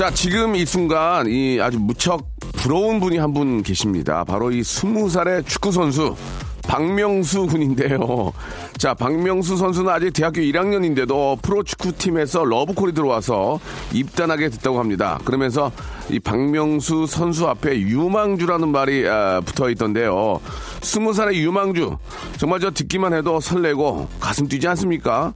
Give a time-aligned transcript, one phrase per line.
[0.00, 5.10] 자 지금 이 순간 이 아주 무척 부러운 분이 한 분 계십니다 바로 이 스무
[5.10, 6.16] 살의 축구 선수
[6.62, 8.32] 박명수 군인데요.
[8.78, 13.58] 자, 박명수 선수는 아직 대학교 1학년인데도 프로축구팀에서 러브콜이 들어와서
[13.92, 15.18] 입단하게 됐다고 합니다.
[15.24, 15.72] 그러면서
[16.10, 20.40] 이 박명수 선수 앞에 유망주라는 말이 아, 붙어 있던데요.
[20.80, 21.96] 스무 살의 유망주.
[22.36, 25.32] 정말 저 듣기만 해도 설레고 가슴 뛰지 않습니까?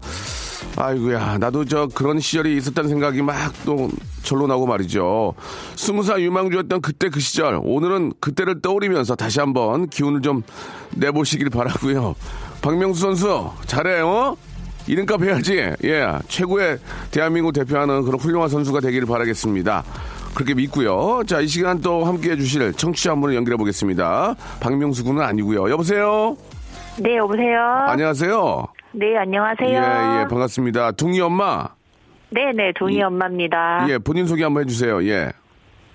[0.76, 3.88] 아이고야, 나도 저 그런 시절이 있었다는 생각이 막 또
[4.22, 5.34] 절로 나고 말이죠.
[5.76, 10.42] 스무 살 유망주였던 그때 그 시절, 오늘은 그때를 떠올리면서 다시 한번 기운을 좀
[10.96, 12.14] 내보시길 바라고요.
[12.62, 14.36] 박명수 선수, 잘해, 어?
[14.86, 15.70] 이름값 해야지.
[15.84, 16.78] 예, 최고의
[17.10, 19.84] 대한민국 대표하는 그런 훌륭한 선수가 되기를 바라겠습니다.
[20.34, 21.22] 그렇게 믿고요.
[21.26, 24.34] 자, 이 시간 또 함께 해주실 청취자 한 분을 연결해 보겠습니다.
[24.60, 25.70] 박명수 군은 아니고요.
[25.70, 26.36] 여보세요?
[26.98, 27.60] 네, 여보세요.
[27.86, 28.73] 안녕하세요.
[28.96, 29.68] 네, 안녕하세요.
[29.70, 30.92] 예, 예, 반갑습니다.
[30.92, 31.68] 둥이 엄마.
[32.30, 33.86] 네, 네, 동희 엄마입니다.
[33.88, 35.04] 예, 본인 소개 한번 해주세요.
[35.08, 35.30] 예.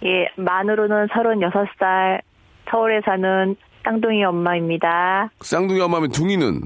[0.03, 2.21] 예, 만으로는 36살,
[2.69, 3.55] 서울에 사는
[3.85, 5.29] 쌍둥이 엄마입니다.
[5.41, 6.61] 쌍둥이 엄마면 둥이는?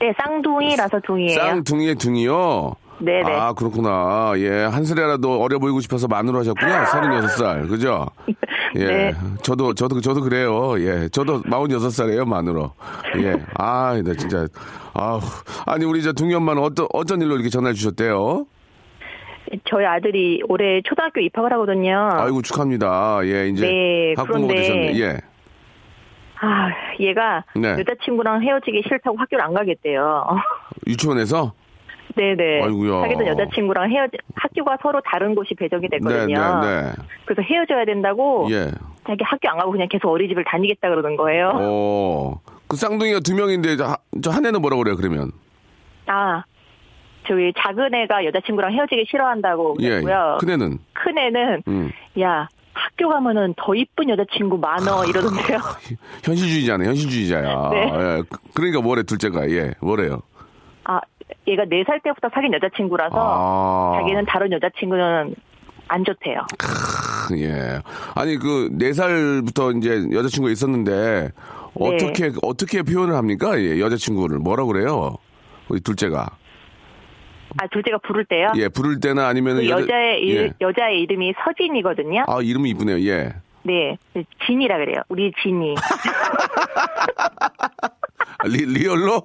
[0.00, 1.38] 네, 쌍둥이라서 둥이에요.
[1.38, 2.74] 쌍둥이의 둥이요?
[2.98, 3.30] 네네.
[3.30, 4.32] 아, 그렇구나.
[4.36, 6.72] 예, 한 살이라도 어려 보이고 싶어서 만으로 하셨군요.
[6.84, 7.68] 36살.
[7.68, 8.06] 그죠?
[8.76, 8.84] 예.
[8.84, 9.14] 네.
[9.42, 10.74] 저도, 저도, 저도 그래요.
[10.80, 11.08] 예.
[11.08, 12.72] 저도 46살이에요, 만으로.
[13.18, 13.34] 예.
[13.54, 14.46] 아, 나 진짜.
[14.94, 15.20] 아우.
[15.66, 18.46] 아니, 우리 저 둥이 엄마는 어떤, 어쩐 일로 이렇게 전화해 주셨대요?
[19.70, 22.08] 저희 아들이 올해 초등학교 입학을 하거든요.
[22.12, 23.20] 아이고, 축하합니다.
[23.24, 23.66] 예, 이제.
[23.66, 24.98] 네, 학부모가 되셨네.
[25.00, 25.18] 예.
[26.40, 26.68] 아,
[27.00, 27.76] 얘가 네.
[27.78, 30.26] 여자친구랑 헤어지기 싫다고 학교를 안 가겠대요.
[30.86, 31.52] 유치원에서?
[32.16, 32.62] 네네.
[32.64, 33.02] 아이고야.
[33.02, 36.60] 자기도 여자친구랑 헤어지, 학교가 서로 다른 곳이 배정이 네, 됐거든요.
[36.62, 36.92] 네, 네.
[37.26, 38.70] 그래서 헤어져야 된다고 예.
[39.06, 41.52] 자기 학교 안 가고 그냥 계속 어린이집을 다니겠다 그러는 거예요.
[41.54, 42.40] 어.
[42.68, 45.30] 그 쌍둥이가 두 명인데, 저, 저한 애는 뭐라 그래요, 그러면?
[46.06, 46.42] 아,
[47.28, 49.88] 저기 작은 애가 여자친구랑 헤어지기 싫어한다고 예.
[50.00, 50.38] 그랬고요.
[50.40, 50.78] 큰 애는?
[50.92, 51.90] 큰 애는 음.
[52.20, 55.58] 야 학교 가면은 더 이쁜 여자친구 많어 이러던데요.
[56.24, 57.70] 현실주의자네, 현실주의자야.
[57.72, 57.92] 네.
[57.94, 58.22] 예.
[58.54, 59.50] 그러니까 뭐래, 둘째가.
[59.50, 60.22] 예, 뭐래요?
[61.46, 63.98] 아, 얘가 네살 때부터 사귄 여자친구라서 아.
[64.00, 65.34] 자기는 다른 여자친구는
[65.88, 66.40] 안 좋대요.
[67.38, 67.80] 예.
[68.14, 71.32] 아니, 그, 네 살부터 이제 여자친구가 있었는데, 네.
[71.78, 73.58] 어떻게, 어떻게 표현을 합니까?
[73.60, 74.38] 예, 여자친구를.
[74.38, 75.16] 뭐라 그래요?
[75.68, 76.26] 우리 둘째가.
[77.58, 78.48] 아, 둘째가 부를 때요.
[78.56, 80.52] 예, 부를 때나 아니면 그 여자의 이- 예.
[80.60, 82.24] 여자의 이름이 서진이거든요.
[82.26, 82.98] 아, 이름이 이쁘네요.
[83.08, 83.32] 예.
[83.62, 83.96] 네,
[84.46, 85.02] 진이라 그래요.
[85.08, 85.74] 우리 진이.
[88.38, 89.22] 아, 리, real로?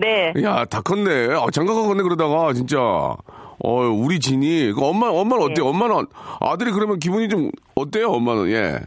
[0.00, 0.32] 네.
[0.42, 1.34] 야, 다 컸네.
[1.34, 2.78] 아, 장가가 컸네, 그러다가, 진짜.
[2.80, 4.72] 어, 우리 진이.
[4.72, 5.64] 그 엄마, 엄마는 어때요?
[5.64, 5.70] 네.
[5.70, 6.06] 엄마는,
[6.40, 8.50] 아들이 그러면 기분이 좀, 어때요, 엄마는?
[8.50, 8.80] 예.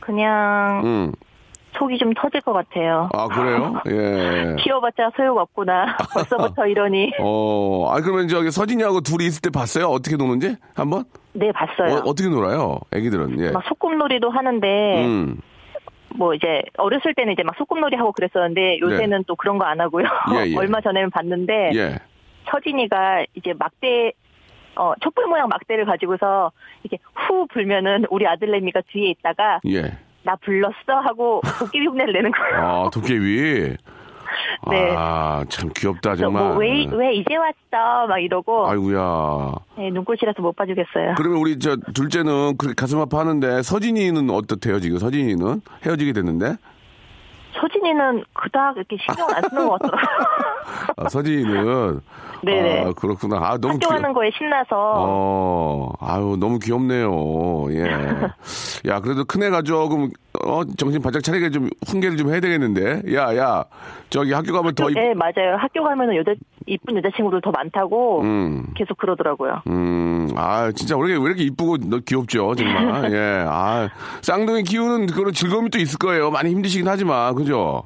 [0.00, 1.12] 그냥 음.
[1.78, 3.08] 속이 좀 터질 것 같아요.
[3.12, 3.80] 아, 그래요?
[3.88, 4.56] 예.
[4.62, 5.96] 키워봤자 소용없구나.
[6.12, 7.12] 벌써부터 이러니.
[7.20, 9.86] 어, 아, 그러면 저기 서진이하고 둘이 있을 때 봤어요?
[9.86, 10.56] 어떻게 노는지?
[10.74, 11.04] 한번?
[11.32, 12.02] 네, 봤어요.
[12.04, 12.78] 어, 떻게 놀아요?
[12.92, 13.50] 애기들은, 예.
[13.52, 15.40] 막 소꿉놀이도 하는데 음.
[16.16, 20.04] 뭐 이제 어렸을 때는 이제 막 소꿉놀이 하고 그랬었는데 요새는 또 그런 거 안 하고요.
[20.32, 20.46] 네.
[20.46, 20.56] 예, 예.
[20.58, 21.98] 얼마 전에는 봤는데 예.
[22.50, 24.12] 서진이가 이제 막대
[24.74, 26.50] 어 촛불 모양 막대를 가지고서
[26.82, 29.92] 이렇게 후 불면은 우리 아들내미가 뒤에 있다가 예.
[30.24, 32.56] 나 불렀어 하고 도깨비 흉내를 내는 거예요.
[32.66, 33.76] 아, 도깨비.
[34.70, 34.94] 네.
[34.96, 36.42] 아, 참 귀엽다, 정말.
[36.44, 39.52] 뭐 왜 왜 이제 왔어 막 이러고 아이고야.
[39.78, 41.14] 네, 눈꽃이라서 못 봐주겠어요.
[41.16, 46.56] 그러면 우리 저 둘째는 그렇게 가슴 아파하는데 서진이는 어떻대요 지금 서진이는 헤어지게 됐는데
[47.60, 50.26] 서진이는 그닥 이렇게 신경 안 쓰는 것 같더라고요.
[50.96, 52.00] 아, 서진이는.
[52.44, 52.84] 네네.
[52.86, 53.36] 아, 그렇구나.
[53.36, 57.66] 아, 너무 학교 귀- 가는 거에 신나서 어, 아유, 너무 귀엽네요.
[57.70, 57.84] 예.
[58.90, 60.10] 야, 그래도 큰애가 조금,
[60.44, 63.14] 어, 정신 바짝 차리게 좀, 훈계를 좀 해야 되겠는데.
[63.14, 63.64] 야, 야,
[64.10, 65.56] 저기 학교 가면 더, 이- 네 맞아요.
[65.58, 66.32] 학교 가면은 여자
[66.66, 68.66] 이쁜 여자친구들 더 많다고 음.
[68.74, 69.62] 계속 그러더라고요.
[69.68, 73.12] 음, 아, 진짜 왜 이렇게, 왜 이렇게 이쁘고 너 귀엽죠, 정말.
[73.12, 73.88] 예, 아,
[74.22, 76.30] 쌍둥이 키우는 그런 즐거움이 또 있을 거예요.
[76.30, 77.84] 많이 힘드시긴 하지만, 그죠?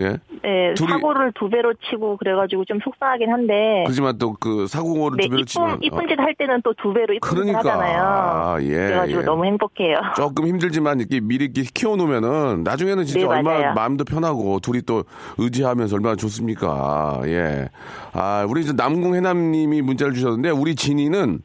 [0.00, 0.18] 예.
[0.42, 5.24] 네 둘이- 사고를 두 배로 치고 그래가지고 좀 속상하긴 한데 그렇지만 또 그 사고를 네
[5.24, 5.78] 두 배로 치면.
[5.82, 7.58] 이쁜 어, 이쁜 짓 할 때는 또 두 배로 이쁜 짓 그러니까.
[7.58, 8.02] 하잖아요.
[8.02, 9.24] 아, 예, 그래가지고 예.
[9.24, 9.96] 너무 행복해요.
[10.16, 13.74] 조금 힘들지만 이렇게 미리 이렇게 키워놓으면은 나중에는 진짜 네, 얼마나 맞아요.
[13.74, 15.04] 마음도 편하고 둘이 또
[15.38, 17.20] 의지하면서 얼마나 좋습니까.
[17.26, 17.68] 예.
[18.12, 21.40] 아, 우리 이제 남궁 해남님이 문자를 주셨는데 우리 진이는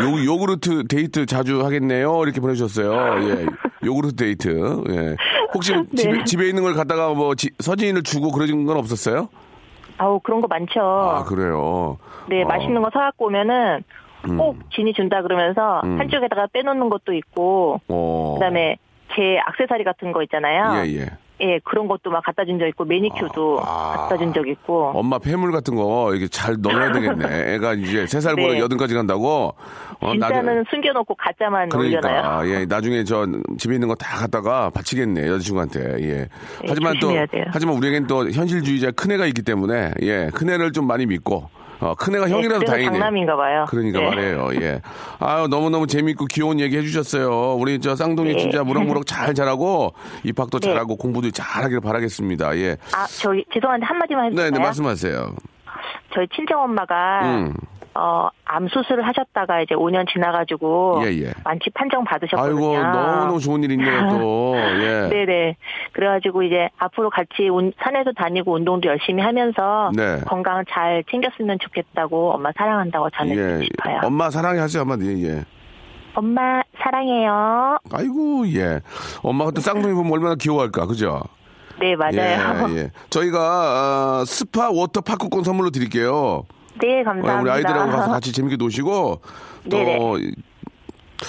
[0.00, 2.22] 요, 요구르트 데이트 자주 하겠네요.
[2.24, 3.28] 이렇게 보내주셨어요.
[3.28, 3.46] 예.
[3.84, 4.82] 요구르트 데이트.
[4.90, 5.16] 예.
[5.54, 5.96] 혹시 네.
[5.96, 9.28] 집에, 집에 있는 걸 갖다가 뭐 지- 서진이를 주고 그러는 건 없었어요?
[9.98, 10.80] 아우 그런 거 많죠.
[10.80, 11.98] 아, 그래요.
[12.28, 12.46] 네 어.
[12.46, 12.48] 음.
[12.48, 13.82] 맛있는 거 사갖고 오면은
[14.38, 18.34] 꼭 진이 준다 그러면서 한쪽에다가 빼놓는 것도 있고 어.
[18.34, 18.76] 그다음에
[19.14, 20.82] 제 악세사리 같은 거 있잖아요.
[20.86, 21.06] 예, 예.
[21.40, 24.06] 예, 그런 것도 막 갖다 준 적 있고 매니큐도 아.
[24.08, 24.92] 갖다 준 적 있고.
[24.94, 27.54] 엄마 폐물 같은 거 이렇게 잘 넣어야 되겠네.
[27.54, 28.60] 애가 이제 세 살 보다 네.
[28.60, 29.54] 여든까지 간다고.
[30.00, 32.00] 어, 진짜는 숨겨놓고 가짜만 올려놔요.
[32.00, 33.26] 그러니까 예 나중에 저
[33.58, 36.28] 집에 있는 거 다 갖다가 바치겠네 여자친구한테 예
[36.68, 37.44] 하지만 또 돼요.
[37.50, 41.48] 하지만 우리에겐 또 현실주의자 큰 애가 있기 때문에 예 큰 애를 좀 많이 믿고
[41.84, 43.66] 어 큰애가 형이라도 그래서 다행이네 장남인가 봐요.
[43.68, 44.08] 그러니까 네.
[44.08, 44.80] 말해요 예
[45.18, 48.38] 아유 너무 너무 재밌고 귀여운 얘기 해주셨어요 우리 저 쌍둥이 네.
[48.38, 49.92] 진짜 무럭무럭 잘 자라고
[50.22, 50.68] 입학도 네.
[50.68, 54.58] 잘하고 공부도 잘하길 바라겠습니다 예 아, 저기 죄송한데 한마디만 해도 네, 네?
[54.58, 55.34] 말씀하세요
[56.14, 57.54] 저희 친정 엄마가 음.
[57.96, 61.32] 어, 암 수술을 하셨다가 이제 5년 지나가지고 예, 예.
[61.44, 62.56] 완치 판정 받으셨거든요.
[62.56, 65.08] 아이고 너무너무 좋은 일 있네요 또 예.
[65.10, 65.56] 네네.
[65.92, 70.20] 그래가지고 이제 앞으로 같이 운- 산에도 다니고 운동도 열심히 하면서 네.
[70.26, 73.64] 건강 잘 챙겼으면 좋겠다고 엄마 사랑한다고 전해드리고 예.
[73.64, 74.00] 싶어요.
[74.04, 75.44] 엄마 사랑해 하세요 한마디 예.
[76.16, 77.78] 엄마 사랑해요.
[77.92, 78.80] 아이고 예
[79.22, 81.22] 엄마가 또 쌍둥이 보면 얼마나 귀여워할까 그죠
[81.80, 82.68] 네 맞아요.
[82.70, 82.90] 예, 예.
[83.10, 86.44] 저희가 어, 스파 워터 파크권 선물로 드릴게요
[86.80, 87.40] 네 어, 감사합니다.
[87.42, 89.20] 우리 아이들하고 가서 같이 재밌게 노시고
[89.70, 90.32] 또 네네.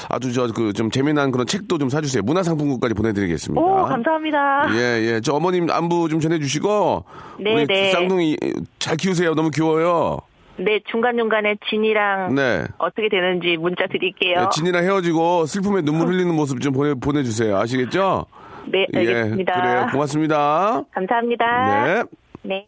[0.10, 4.68] 아주 저 그 좀 재미난 그런 책도 좀 사주세요 문화상품권까지 보내드리겠습니다 오 감사합니다.
[4.76, 4.80] 예,
[5.14, 5.22] 예.
[5.22, 7.06] 저 어머님 안부 좀 전해주시고.
[7.40, 7.92] 네, 우리 네.
[7.92, 8.36] 쌍둥이
[8.80, 9.36] 잘 키우세요.
[9.36, 10.20] 너무 귀여워요.
[10.58, 12.64] 네 중간 중간에 진이랑 네.
[12.78, 14.36] 어떻게 되는지 문자 드릴게요.
[14.40, 17.56] 네, 진이랑 헤어지고 슬픔에 눈물 흘리는 모습 좀 보내, 보내주세요.
[17.58, 18.26] 아시겠죠?
[18.68, 19.54] 네 알겠습니다.
[19.56, 19.88] 예, 그래요.
[19.92, 20.82] 고맙습니다.
[20.94, 21.86] 감사합니다.
[21.86, 22.04] 네.
[22.42, 22.68] 네.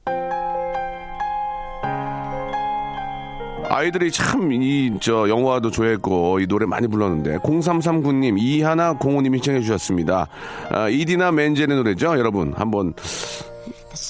[3.69, 10.27] 아이들이 참, 이, 저, 영화도 좋아했고, 이 노래 많이 불렀는데, 0339님, 이하나 05님이 신청해 주셨습니다.
[10.69, 12.53] 아, 이디나 맨젤의 노래죠, 여러분.
[12.55, 12.93] 한번,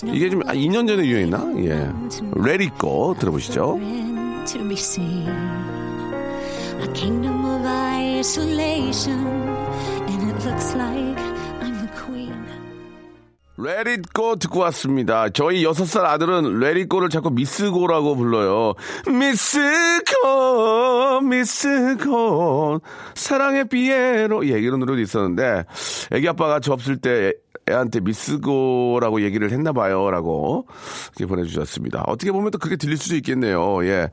[0.05, 1.53] 이게 좀, 아, 2년 전에 유행했나?
[1.65, 1.89] 예.
[2.79, 3.15] Go.
[3.19, 3.79] 들어보시죠.
[6.79, 9.25] A kingdom of isolation,
[10.07, 11.26] and it looks like.
[14.13, 15.29] Go 듣고 왔습니다.
[15.29, 18.75] 저희 여섯 살 아들은 Let it go를 자꾸 미스고라고 불러요.
[19.07, 22.81] 미스고, 미스고,
[23.15, 24.47] 사랑의 피에로.
[24.47, 25.65] 예, 이런 노래도 있었는데,
[26.11, 27.33] 애기 아빠가 저 없을 때
[27.69, 30.09] 애한테 미스고라고 얘기를 했나 봐요.
[30.11, 30.67] 라고
[31.17, 32.03] 이렇게 보내주셨습니다.
[32.07, 33.83] 어떻게 보면 또 그렇게 들릴 수도 있겠네요.
[33.85, 34.09] 예.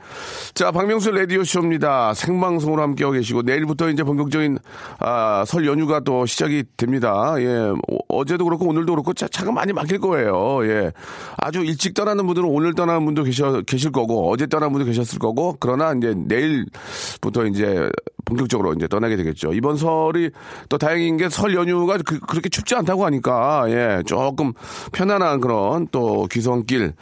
[0.55, 2.15] 자, 박명수 라디오쇼입니다.
[2.15, 4.59] 생방송으로 함께하고 계시고, 내일부터 이제 본격적인,
[4.99, 7.35] 아, 설 연휴가 또 시작이 됩니다.
[7.39, 7.57] 예.
[7.57, 10.67] 어, 어제도 그렇고 오늘도 그렇고 차, 차가 많이 막힐 거예요.
[10.67, 10.93] 예.
[11.37, 15.57] 아주 일찍 떠나는 분들은 오늘 떠나는 분도 계셔, 계실 거고, 어제 떠나는 분도 계셨을 거고,
[15.61, 17.89] 그러나 이제 내일부터 이제
[18.25, 19.53] 본격적으로 이제 떠나게 되겠죠.
[19.53, 20.31] 이번 설이
[20.71, 24.53] 또 다행인 게 설 연휴가 그, 렇게 춥지 않다고 하니까, 예, 조금
[24.93, 26.94] 편안한 그런 또 귀성길,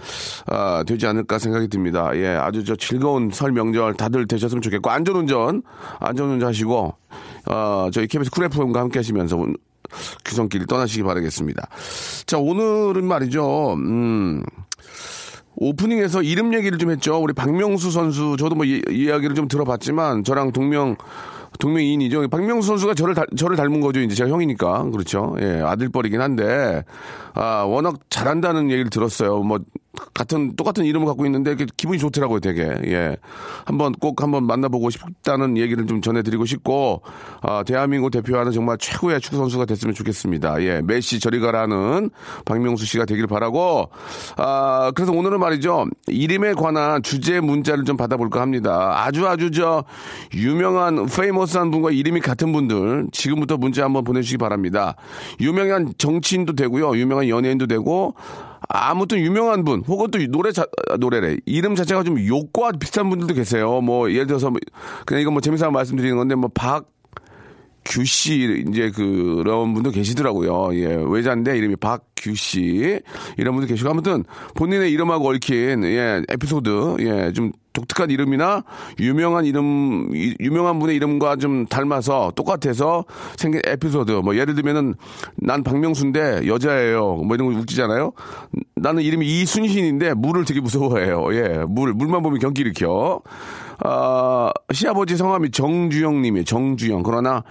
[0.46, 2.10] 아, 되지 않을까 생각이 듭니다.
[2.14, 5.62] 예, 아주 저 즐거운 설 명절 다들 되셨으면 좋겠고, 안전운전,
[6.00, 6.94] 안전운전 하시고,
[7.50, 9.56] 어, 저희 KBS 쿨 FM과 함께 하시면서 운-
[10.24, 11.68] 귀성길 떠나시기 바라겠습니다.
[12.26, 14.42] 자, 오늘은 말이죠, 음,
[15.56, 17.18] 오프닝에서 이름 얘기를 좀 했죠.
[17.20, 20.96] 우리 박명수 선수, 저도 뭐 이, 이야기를 좀 들어봤지만, 저랑 동명,
[21.58, 22.26] 동명이인이죠.
[22.28, 24.00] 박명수 선수가 저를, 닮- 저를 닮은 거죠.
[24.00, 24.84] 이제 제가 형이니까.
[24.90, 25.36] 그렇죠.
[25.40, 26.84] 예, 아들뻘이긴 한데,
[27.34, 29.40] 아, 워낙 잘한다는 얘기를 들었어요.
[29.42, 29.58] 뭐,
[30.14, 32.62] 같은 똑같은 이름을 갖고 있는데 기분이 좋더라고요, 되게.
[32.86, 33.16] 예.
[33.64, 37.02] 한번 꼭 한번 만나보고 싶다는 얘기를 좀 전해드리고 싶고
[37.42, 40.62] 아, 대한민국 대표하는 정말 최고의 축구 선수가 됐으면 좋겠습니다.
[40.62, 40.80] 예.
[40.82, 42.10] 메시 저리 가라는
[42.44, 43.90] 박명수 씨가 되길 바라고
[44.36, 45.86] 아, 그래서 오늘은 말이죠.
[46.08, 49.04] 이름에 관한 주제 문자를 좀 받아볼까 합니다.
[49.04, 49.84] 아주 아주 저
[50.34, 54.96] 유명한 페이머스한 분과 이름이 같은 분들 지금부터 문자 한번 보내주시기 바랍니다.
[55.40, 56.96] 유명한 정치인도 되고요.
[56.96, 58.14] 유명한 연예인도 되고
[58.68, 63.34] 아무튼 유명한 분 혹은 또 노래 자, 아, 노래래 이름 자체가 좀 욕과 비슷한 분들도
[63.34, 63.80] 계세요.
[63.80, 64.60] 뭐 예를 들어서 뭐
[65.06, 66.86] 그냥 이거 뭐 재미삼아 말씀드리는 건데 뭐 박
[67.84, 70.70] 규씨 이제 그런 분도 계시더라고요.
[70.80, 73.00] 예 외자인데 이름이 박규 씨.
[73.36, 74.24] 이런 분도 계시고 아무튼
[74.54, 78.64] 본인의 이름하고 얽힌 예 에피소드 예 좀 독특한 이름이나
[79.00, 83.06] 유명한 이름 이- 유명한 분의 이름과 좀 닮아서 똑같아서
[83.38, 84.12] 생긴 에피소드.
[84.12, 84.94] 뭐 예를 들면은
[85.36, 87.16] 난 박명수인데 여자예요.
[87.24, 88.12] 뭐 이런 거 웃기잖아요.
[88.76, 91.28] 나는 이름이 이순신인데 물을 되게 무서워해요.
[91.34, 93.22] 예 물 물만 보면 경기 일으켜
[93.78, 97.02] 아 시아버지 성함이 정주영님이 정주영.
[97.02, 97.44] 그러나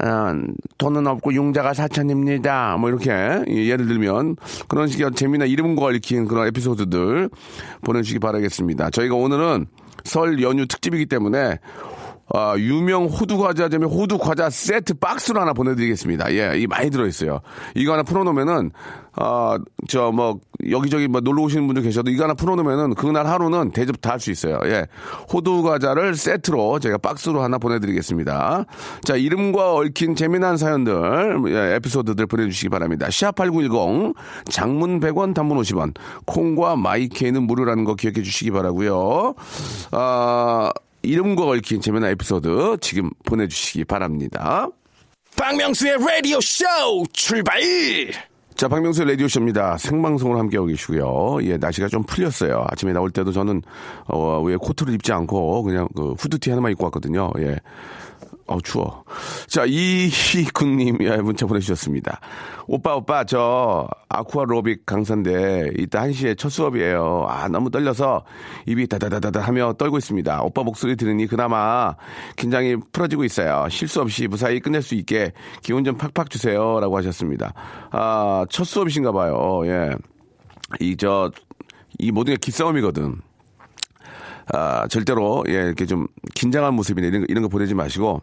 [0.00, 0.34] 아,
[0.78, 2.76] 돈은 없고 용자가 사천입니다.
[2.78, 4.36] 뭐 이렇게 예, 예를 들면
[4.68, 7.30] 그런 식의 재미나 이름과 얽힌 그런 에피소드들
[7.82, 8.90] 보내주시기 바라겠습니다.
[8.90, 9.66] 저희가 오늘은
[10.04, 11.58] 설 연휴 특집이기 때문에
[12.34, 16.32] 아, 유명 호두 과자점의 호두 과자 세트 박스로 하나 보내드리겠습니다.
[16.32, 17.40] 예, 이 많이 들어있어요.
[17.74, 18.70] 이거 하나 풀어놓으면은,
[19.16, 19.58] 아,
[19.88, 20.38] 저, 뭐,
[20.70, 24.30] 여기저기 뭐 놀러 오시는 분들 계셔도 이거 하나 풀어놓으면은 그날 하루는 대접 다 할 수
[24.30, 24.60] 있어요.
[24.64, 24.86] 예.
[25.32, 28.64] 호두 과자를 세트로 제가 박스로 하나 보내드리겠습니다.
[29.02, 33.08] 자, 이름과 얽힌 재미난 사연들, 예, 에피소드들 보내주시기 바랍니다.
[33.08, 34.14] 샵8910,
[34.48, 35.94] 장문 100원, 단문 50원,
[36.26, 39.34] 콩과 마이케이는 무료라는 거 기억해 주시기 바라고요
[39.90, 40.70] 아,
[41.02, 44.68] 이름과 얽힌 재미난 에피소드 지금 보내주시기 바랍니다.
[45.36, 46.64] 박명수의 라디오 쇼
[47.12, 47.60] 출발!
[48.54, 49.78] 자, 박명수의 라디오쇼입니다.
[49.78, 51.38] 생방송을 함께하고 계시고요.
[51.42, 52.64] 예, 날씨가 좀 풀렸어요.
[52.68, 53.62] 아침에 나올 때도 저는,
[54.04, 57.32] 어, 왜 코트를 입지 않고 그냥 그 후드티 하나만 입고 왔거든요.
[57.38, 57.58] 예.
[58.52, 59.04] 어 추워.
[59.46, 62.20] 자, 이희군님, 예, 문자 보내주셨습니다.
[62.66, 67.26] 오빠, 오빠, 저, 아쿠아로빅 강사인데, 이따 1시에 첫 수업이에요.
[67.30, 68.24] 아, 너무 떨려서
[68.66, 70.42] 입이 다다다다다 하며 떨고 있습니다.
[70.42, 71.94] 오빠 목소리 들으니 그나마
[72.36, 73.66] 긴장이 풀어지고 있어요.
[73.70, 75.32] 실수 없이 무사히 끝낼 수 있게
[75.62, 76.78] 기운 좀 팍팍 주세요.
[76.78, 77.54] 라고 하셨습니다.
[77.90, 79.62] 아, 첫 수업이신가 봐요.
[79.64, 79.92] 예.
[80.78, 81.30] 이, 저,
[81.98, 83.16] 이 모든 게 기싸움이거든.
[84.52, 88.20] 아, 절대로, 예, 이렇게 좀 긴장한 모습이나 이런, 거- 이런 거 보내지 마시고,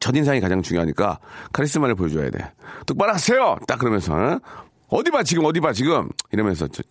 [0.00, 1.18] 첫인상이 가장 중요하니까
[1.52, 2.52] 카리스마를 보여줘야 돼.
[2.86, 3.56] 똑바로 하세요!
[3.66, 4.40] 딱 그러면서, 어?
[4.88, 6.08] 어디 봐, 지금, 어디 봐, 지금!
[6.32, 6.82] 이러면서, 저,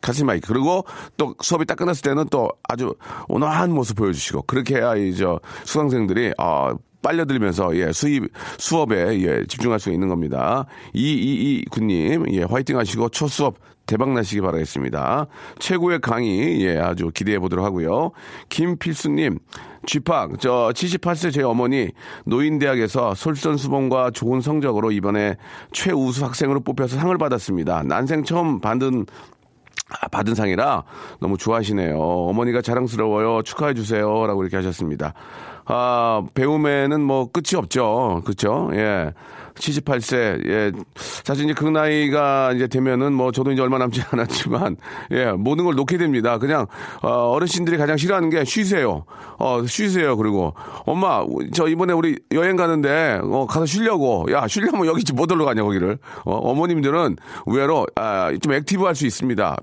[0.00, 0.46] 카리스마 있게.
[0.46, 0.84] 그리고
[1.16, 2.94] 또 수업이 딱 끝났을 때는 또 아주
[3.28, 9.78] 온화한 모습 보여주시고, 그렇게 해야 이, 저, 수강생들이, 아, 빨려들면서, 예, 수입, 수업에, 예, 집중할
[9.78, 10.64] 수 있는 겁니다.
[10.94, 15.26] 이이이 군님, 예, 화이팅 하시고, 첫 수업 대박 나시기 바라겠습니다.
[15.58, 18.12] 최고의 강의, 예, 아주 기대해 보도록 하고요.
[18.48, 19.38] 김필수님,
[19.86, 21.90] 쥐팍, 저 78세 제 어머니
[22.24, 25.36] 노인대학에서 솔선수범과 좋은 성적으로 이번에
[25.72, 27.82] 최우수 학생으로 뽑혀서 상을 받았습니다.
[27.82, 29.06] 난생 처음 받은
[29.90, 30.82] 아, 받은 상이라
[31.20, 31.98] 너무 좋아하시네요.
[31.98, 33.42] 어머니가 자랑스러워요.
[33.42, 34.26] 축하해 주세요.
[34.26, 35.12] 라고 이렇게 하셨습니다.
[35.66, 38.22] 아, 배움에는 뭐 끝이 없죠.
[38.24, 38.70] 그렇죠?
[38.72, 39.12] 예.
[39.54, 40.72] 78세, 예.
[41.24, 44.76] 사실 이제 그 나이가 이제 되면은 뭐 저도 이제 얼마 남지 않았지만,
[45.12, 46.38] 예, 모든 걸 놓게 됩니다.
[46.38, 46.66] 그냥,
[47.02, 49.04] 어, 어르신들이 가장 싫어하는 게 쉬세요.
[49.38, 50.16] 어, 쉬세요.
[50.16, 50.54] 그리고,
[50.86, 54.26] 엄마, 저 이번에 우리 여행 가는데, 어, 가서 쉬려고.
[54.32, 55.98] 야, 쉬려면 여기 못 올라 가냐, 거기를.
[56.24, 59.56] 어, 어머님들은 의외로, 아, 좀 active 할 수 있습니다.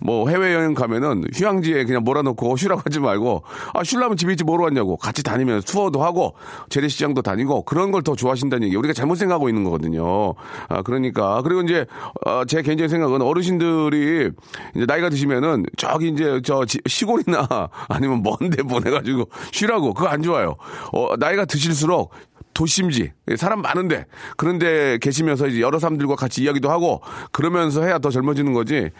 [0.00, 3.42] 뭐 해외 여행 가면은 휴양지에 그냥 몰아놓고 쉬라고 하지 말고,
[3.74, 4.96] 아, 쉬려면 집에 있지 뭐로 왔냐고.
[4.96, 6.34] 같이 다니면서 투어도 하고,
[6.70, 8.76] 재래시장도 다니고, 그런 걸 더 좋아하신다는 얘기.
[8.76, 10.34] 우리가 잘못 생각 하고 있는 거거든요.
[10.68, 11.40] 아, 그러니까.
[11.42, 11.86] 그리고 이제,
[12.26, 14.30] 어, 제 개인적인 생각은 어르신들이
[14.74, 17.46] 이제 나이가 드시면은 저기 이제 저 지- 시골이나
[17.88, 19.94] 아니면 먼데 보내가지고 쉬라고.
[19.94, 20.56] 그거 안 좋아요.
[20.92, 22.12] 어, 나이가 드실수록
[22.58, 24.04] 도심지 사람 많은데
[24.36, 27.00] 그런데 계시면서 이제 여러 사람들과 같이 이야기도 하고
[27.30, 28.74] 그러면서 해야 더 젊어지는 거지.
[28.74, 28.90] 에?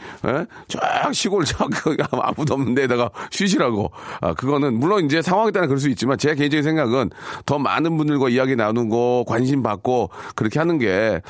[0.68, 1.68] 쫙 시골 쫙
[2.12, 3.90] 아무도 없는 데다가 쉬시라고.
[4.20, 7.10] 아 그거는 물론 이제 상황에 따라 그럴 수 있지만 제 개인적인 생각은
[7.46, 11.20] 더 많은 분들과 이야기 나누고 관심 받고 그렇게 하는 게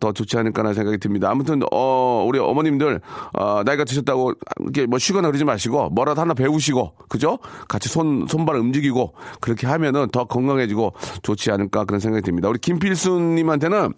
[0.00, 1.30] 더 좋지 않을까라는 생각이 듭니다.
[1.30, 3.00] 아무튼 어 우리 어머님들
[3.34, 7.38] 어, 나이가 드셨다고 이렇게 뭐 쉬거나 그러지 마시고 뭐라도 하나 배우시고 그죠?
[7.68, 12.48] 같이 손 손발 움직이고 그렇게 하면은 더 건강해지고 좋지 않을까 그런 생각이 듭니다.
[12.48, 13.92] 우리 김필수님한테는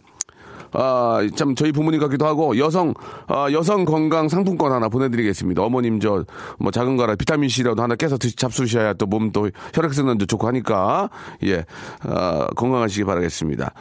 [0.73, 2.93] 아, 참, 저희 부모님 같기도 하고, 여성,
[3.27, 5.63] 아, 여성 건강 상품권 하나 보내드리겠습니다.
[5.63, 6.25] 어머님, 저,
[6.59, 11.11] 뭐, 작은 거라 비타민C라도 하나 깨서 드, 잡수셔야 또몸또 혈액순환도 좋고 하니까,
[11.45, 11.65] 예,
[12.03, 13.73] 아, 건강하시기 바라겠습니다.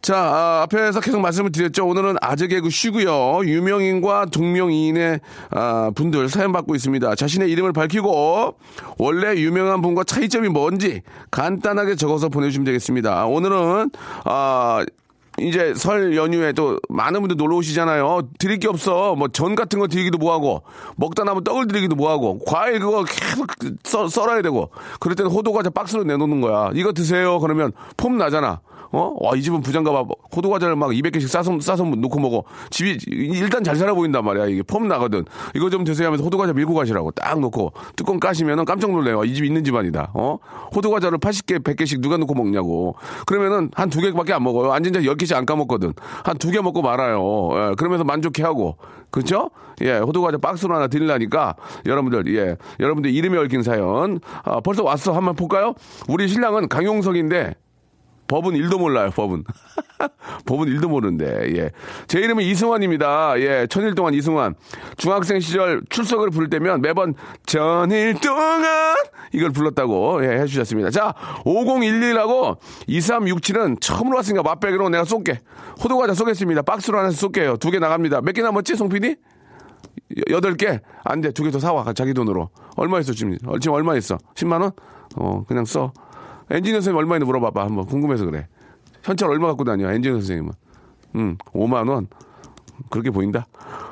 [0.00, 1.86] 자, 아, 앞에서 계속 말씀을 드렸죠.
[1.86, 3.40] 오늘은 아재 개그 쉬고요.
[3.44, 7.14] 유명인과 동명이인의 아, 분들 사연 받고 있습니다.
[7.16, 8.54] 자신의 이름을 밝히고
[8.98, 13.26] 원래 유명한 분과 차이점이 뭔지 간단하게 적어서 보내주시면 되겠습니다.
[13.26, 13.90] 오늘은
[14.24, 14.84] 아,
[15.40, 18.22] 이제 설 연휴에 또 많은 분들 놀러 오시잖아요.
[18.38, 19.14] 드릴 게 없어.
[19.16, 20.62] 뭐 전 같은 거 드리기도 뭐하고
[20.96, 23.46] 먹다 남은 떡을 드리기도 뭐하고 과일 그거 계속
[23.84, 26.70] 썰, 썰어야 되고 그럴 때는 호두과자 박스로 내놓는 거야.
[26.74, 27.40] 이거 드세요.
[27.40, 28.60] 그러면 폼 나잖아.
[28.90, 29.14] 어?
[29.20, 30.04] 와, 이 집은 부장가 봐.
[30.34, 32.44] 호두 과자를 막 200개씩 싸서, 싸서 놓고 먹어.
[32.70, 34.46] 집이 일단 잘 살아 보인단 말이야.
[34.46, 35.24] 이게 폼 나거든.
[35.54, 39.24] 이거 좀 드세요 하면서 호두 과자 밀고 가시라고 딱 놓고 뚜껑 까시면은 깜짝 놀래요.
[39.24, 40.10] 이 집 있는 집안이다.
[40.14, 40.38] 어?
[40.74, 42.94] 호두 과자를 80개, 100개씩 누가 놓고 먹냐고.
[43.26, 44.72] 그러면은 한 두 개밖에 안 먹어요.
[44.72, 45.92] 앉은 자 10개씩 안 까먹거든.
[46.24, 47.50] 한 두 개 먹고 말아요.
[47.52, 48.76] 예, 그러면서 만족해 하고.
[49.10, 49.50] 그죠?
[49.82, 51.54] 예, 호두 과자 박스로 하나 드리려니까
[51.86, 54.20] 여러분들, 예, 여러분들 이름이 얽힌 사연.
[54.44, 55.12] 아, 벌써 왔어.
[55.12, 55.74] 한번 볼까요?
[56.08, 57.54] 우리 신랑은 강용석인데
[58.28, 59.44] 법은 일도 몰라요, 법은.
[60.46, 61.70] 법은 일도 모르는데, 예.
[62.06, 63.40] 제 이름은 이승환입니다.
[63.40, 64.54] 예, 천일 동안 이승환.
[64.96, 67.14] 중학생 시절 출석을 부를 때면 매번
[67.46, 68.62] 전일 동안
[69.32, 70.90] 이걸 불렀다고, 예, 해주셨습니다.
[70.90, 72.58] 자, 5011하고
[72.88, 75.40] 2367은 처음으로 왔으니까 맛배기로 내가 쏠게.
[75.82, 76.62] 호두과자 쏘겠습니다.
[76.62, 77.56] 박스로 하나씩 쏠게요.
[77.56, 78.20] 두 개 나갑니다.
[78.20, 79.16] 몇 개 남았지, 송 PD?
[80.30, 80.80] 여덟 개?
[81.04, 81.30] 안 돼.
[81.32, 81.92] 두 개 더 사와.
[81.94, 82.50] 자기 돈으로.
[82.76, 83.36] 얼마 있어, 지금?
[83.46, 84.16] 어, 지금 얼마 있어?
[84.34, 84.72] 10만원?
[85.16, 85.92] 어, 그냥 써.
[86.50, 87.64] 엔지니어 선생님 얼마 있나 물어봐봐.
[87.64, 88.46] 한번 궁금해서 그래.
[89.02, 90.52] 현찰 얼마 갖고 다녀, 엔지니어 선생님은?
[91.16, 92.08] 음, 5만 원.
[92.90, 93.46] 그렇게 보인다?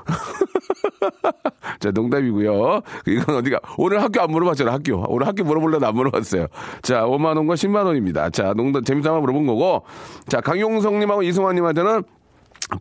[1.81, 2.81] 자, 농담이고요.
[3.07, 4.73] 이건 어디가 오늘 학교 안 물어봤잖아.
[4.73, 6.47] 학교 오늘 학교 물어보려도 안 물어봤어요.
[6.83, 8.31] 자, 5만 원과 10만 원입니다.
[8.31, 9.83] 자, 농담 재미삼아 물어본 거고.
[10.29, 12.05] 자, 강용성님하고 이승환님한테는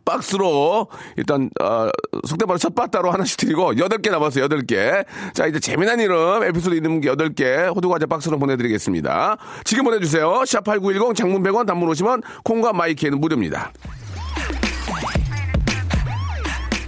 [0.04, 1.88] 박스로 일단 어,
[2.26, 4.44] 속대바로 첫 바따로 하나씩 드리고 여덟 개 남았어요.
[4.44, 5.04] 여덟 개.
[5.32, 9.36] 자 이제 재미난 이름 에피소드 게 여덟 개 호두과자 박스로 보내드리겠습니다.
[9.64, 10.44] 지금 보내주세요.
[10.44, 13.72] 샵 8910 장문 100원 단문 오시면 콩과 마이키에는 무료입니다.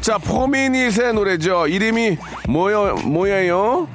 [0.00, 1.67] 자 포미닛의 노래죠.
[1.69, 2.17] 이름이
[2.49, 3.88] 뭐요 뭐예요?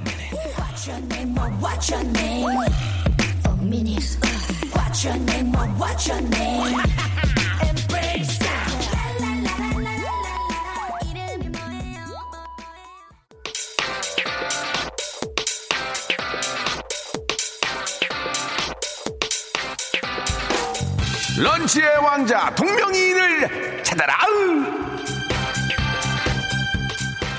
[21.44, 24.14] 런치의 왕자 동명이인을 찾아라.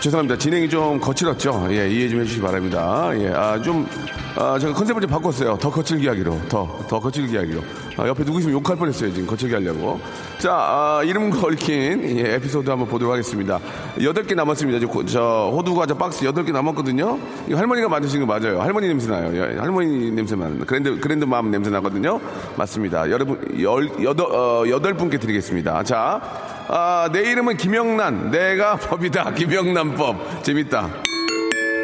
[0.01, 0.37] 죄송합니다.
[0.37, 1.69] 진행이 좀 거칠었죠.
[1.71, 3.11] 예, 이해 좀 해주시기 바랍니다.
[3.15, 3.89] 예, 아, 좀,
[4.37, 5.57] 아, 제가 컨셉을 좀 바꿨어요.
[5.59, 6.41] 더 거칠게 하기로.
[6.49, 7.61] 더, 더 거칠게 하기로.
[7.97, 9.13] 아, 옆에 누구 있으면 욕할 뻔했어요.
[9.15, 10.01] 지금 거칠게 하려고.
[10.39, 13.61] 자, 아, 이름과 얽힌 예, 에피소드 한번 보도록 하겠습니다.
[14.03, 14.81] 여덟 개 남았습니다.
[14.81, 17.17] 저, 고- 저 호두과자 박스 여덟 개 남았거든요.
[17.47, 18.61] 이거 할머니가 만드신 거 맞아요.
[18.61, 19.31] 할머니 냄새 나요.
[19.37, 20.67] 예, 할머니 냄새 나는.
[20.67, 22.21] grand, grand mom 냄새 나거든요.
[22.57, 23.09] 맞습니다.
[23.11, 25.85] 여러분, 열, 여덟, 어, 여덟 분께 드리겠습니다.
[25.85, 26.21] 자,
[26.67, 28.33] 아, 내 이름은 김영란.
[28.33, 29.35] 내가 법이다.
[29.35, 30.43] 김영란법.
[30.43, 30.91] 재밌다.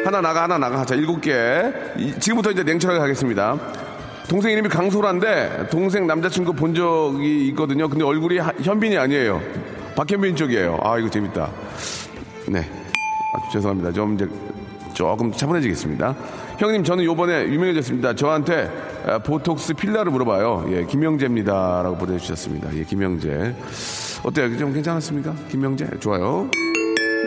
[0.03, 0.83] 하나 나가, 하나 나가.
[0.85, 1.31] 자, 일곱 개.
[1.97, 3.57] 이- 지금부터 이제 냉철하게 가겠습니다.
[4.27, 7.87] 동생 이름이 강소라인데, 동생 남자친구 본 적이 있거든요.
[7.87, 9.41] 근데 얼굴이 하- 현빈이 아니에요.
[9.95, 10.79] 박현빈 쪽이에요.
[10.81, 11.49] 아, 이거 재밌다.
[12.47, 12.59] 네.
[12.59, 13.91] 아, 죄송합니다.
[13.91, 14.27] 좀 이제
[14.93, 16.15] 조금 차분해지겠습니다.
[16.57, 18.15] 형님, 저는 요번에 유명해졌습니다.
[18.15, 18.69] 저한테
[19.05, 20.65] 아, 보톡스 필라를 물어봐요.
[20.69, 21.81] 예, 김영재입니다.
[21.83, 22.69] 라고 보내주셨습니다.
[22.75, 23.55] 예, 김영재.
[24.23, 24.57] 어때요?
[24.57, 25.33] 좀 괜찮았습니까?
[25.49, 25.87] 김영재?
[25.99, 26.49] 좋아요.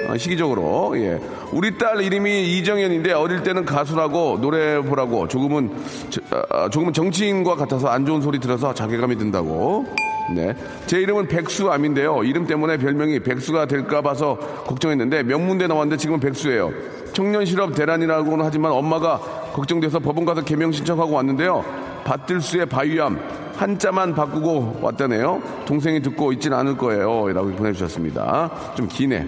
[0.09, 1.19] 아, 시기적으로 예
[1.53, 5.71] 우리 딸 이름이 이정현인데 어릴 때는 가수라고 노래 보라고 조금은
[6.11, 9.87] 저- 아, 조금은 정치인과 같아서 안 좋은 소리 들어서 자괴감이 든다고
[10.35, 10.55] 네
[10.87, 16.73] 제 이름은 백수암인데요 이름 때문에 별명이 백수가 될까 봐서 걱정했는데 명문대 나왔는데 지금은 백수예요
[17.13, 19.19] 청년 실업 대란이라고는 하지만 엄마가
[19.53, 21.65] 걱정돼서 법원 가서 개명 신청하고 왔는데요
[22.05, 23.19] 밭들수의 바위암
[23.57, 25.41] 한자만 바꾸고 왔다네요.
[25.65, 27.29] 동생이 듣고 있진 않을 거예요.
[27.33, 28.51] 라고 보내주셨습니다.
[28.77, 29.27] 좀 기네.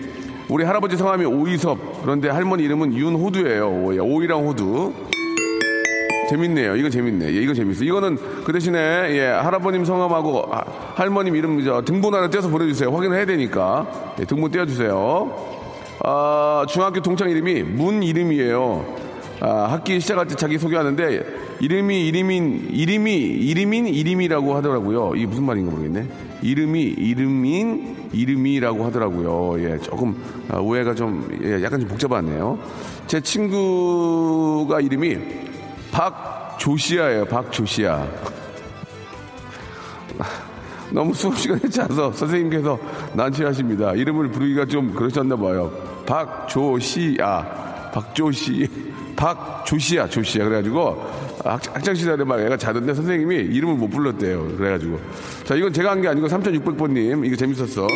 [0.49, 2.03] 우리 할아버지 성함이 오이섭.
[2.03, 3.69] 그런데 할머니 이름은 윤호두예요.
[3.69, 4.93] 오이, 오이랑 호두.
[6.31, 6.77] 재밌네요.
[6.77, 7.27] 이거 재밌네.
[7.27, 7.85] 예, 이거 재밌어.
[7.85, 10.63] 이거는 그 대신에 예, 할아버님 성함하고 아,
[10.95, 12.91] 할머님 이름 저 등본 하나 떼서 보내주세요.
[12.91, 15.57] 확인을 해야 되니까 예, 등본 떼어주세요.
[16.05, 18.97] 아, 중학교 동창 이름이 문 이름이에요.
[19.41, 21.27] 아, 학기 시작할 때 자기 소개하는데
[21.61, 25.13] 이름이 이름인 이름이 이름인 이름이라고 하더라고요.
[25.17, 26.07] 이게 무슨 말인가 모르겠네.
[26.43, 29.63] 이름이 이름인 이름이라고 하더라고요.
[29.63, 30.17] 예, 조금
[30.49, 32.59] 아, 오해가 좀 예, 약간 좀 복잡하네요.
[33.07, 35.19] 제 친구가 이름이
[35.93, 37.25] 박조시아예요.
[37.27, 38.07] 박조시아.
[40.91, 42.79] 너무 수업 시간에 차서 선생님께서
[43.15, 43.95] 난치하십니다.
[43.95, 45.71] 이름을 부르기가 좀 그러셨나 봐요.
[46.07, 47.91] 박조시아.
[47.93, 48.69] 박조시.
[49.17, 50.45] 박조씨야, 조씨야.
[50.45, 54.57] 그래가지고 학, 학창 시절에 막 애가 자던데 선생님이 이름을 못 불렀대요.
[54.57, 54.99] 그래가지고
[55.45, 57.87] 자 이건 제가 한 게 아니고 3600번님 이거 재밌었어.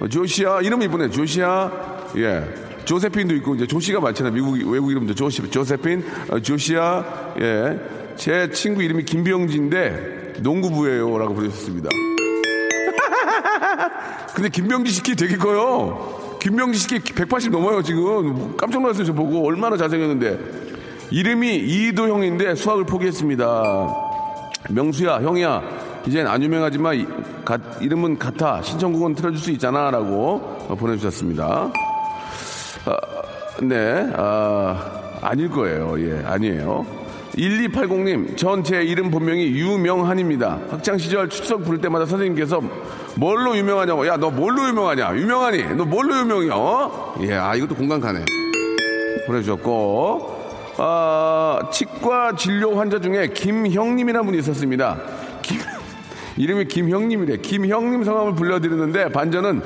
[0.00, 1.10] 어, 조시야 이름 이쁘네.
[1.10, 2.44] 조시야 예.
[2.84, 4.32] 조세핀도 있고 이제 조시가 많잖아요.
[4.32, 7.80] 미국 외국 이름도 조시 조세핀 어, 조시야 예.
[8.16, 11.88] 제 친구 이름이 김병지인데 농구부예요 라고 보내셨습니다.
[14.34, 16.36] 근데 김병지 씨키 되게 커요.
[16.40, 18.56] 김병지 씨키 180 넘어요 지금.
[18.56, 20.75] 깜짝 놀랐어요 저 보고 얼마나 잘생겼는데.
[21.10, 23.44] 이름이 이도형인데 수학을 포기했습니다.
[24.70, 25.62] 명수야 형이야
[26.06, 27.06] 이젠 안 유명하지만 이,
[27.44, 30.40] 가, 이름은 같아 신청곡은 틀어줄 수 있잖아 라고
[30.78, 31.70] 보내주셨습니다.
[32.84, 32.96] 아,
[33.62, 35.96] 네, 아, 아닐 거예요.
[35.98, 36.86] 예, 아니에요.
[37.36, 40.58] 1280님, 전 제 이름 본명이 유명한입니다.
[40.70, 42.62] 학창시절 추석 부를 때마다 선생님께서
[43.16, 45.16] 뭘로 유명하냐고, 야, 너 뭘로 유명하냐?
[45.16, 45.74] 유명하니?
[45.76, 46.48] 너 뭘로 유명해?
[46.50, 47.14] 어?
[47.22, 48.24] 예, 아, 이것도 공감 가네.
[49.26, 50.35] 보내주셨고,
[50.78, 54.98] 아, 치과 진료 환자 중에 김형님이라는 분이 있었습니다.
[55.42, 55.60] 김,
[56.36, 57.38] 이름이 김형님이래.
[57.38, 59.62] 김형님 성함을 불러드리는데 반전은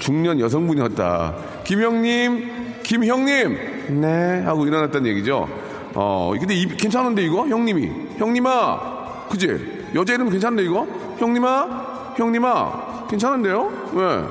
[0.00, 1.34] 중년 여성분이었다.
[1.64, 5.48] 김형님, 김형님, 네 하고 일어났다는 얘기죠.
[5.94, 9.84] 어, 근데 이, 괜찮은데 이거 형님이, 형님아, 그지?
[9.94, 10.86] 여자 이름 괜찮은데 이거?
[11.18, 13.90] 형님아, 형님아, 괜찮은데요?
[13.94, 14.24] 왜?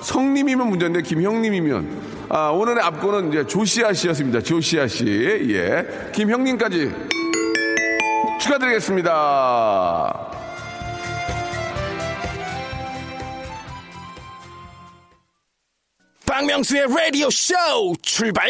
[0.00, 2.01] 성님이면 문제인데 김형님이면
[2.34, 4.40] 아, 오늘의 앞거는 이제 조시아 씨였습니다.
[4.40, 5.04] 조시아 씨,
[5.50, 6.90] 예, 김형님까지
[8.40, 10.30] 축하드리겠습니다.
[16.24, 17.54] 박명수의 라디오 쇼
[18.00, 18.48] 출발!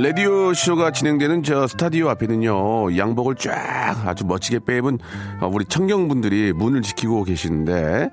[0.00, 4.98] 라디오 쇼가 진행되는 저 스타디오 앞에는요 양복을 쫙 아주 멋지게 빼입은
[5.40, 8.08] 어, 우리 청경분들이 문을 지키고 계시는데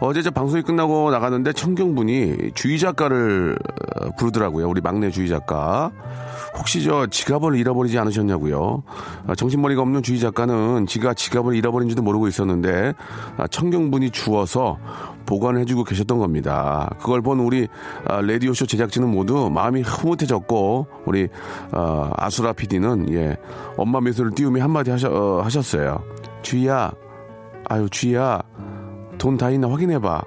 [0.00, 3.56] 어제 저 방송이 끝나고 나갔는데 청경분이 주희 작가를
[4.00, 4.68] 어, 부르더라고요.
[4.68, 5.92] 우리 막내 주희 작가.
[6.58, 8.82] 혹시 저 지갑을 잃어버리지 않으셨냐고요?
[9.26, 12.92] 아, 정신머리가 없는 주희 작가는 지가 지갑을 잃어버린지도 모르고 있었는데
[13.38, 14.78] 아, 청경분이 주워서
[15.26, 16.90] 보관해주고 계셨던 겁니다.
[17.00, 17.68] 그걸 본 우리
[18.08, 21.28] 아, 라디오쇼 제작진은 모두 마음이 흐뭇해졌고 우리
[21.72, 23.36] 아, 아수라 PD는 예,
[23.76, 26.02] 엄마 미소를 띄우며 한마디 하셔, 어, 하셨어요.
[26.42, 26.92] 주희야,
[27.68, 28.40] 아유 주희야,
[29.18, 30.22] 돈 다 있나 확인해봐.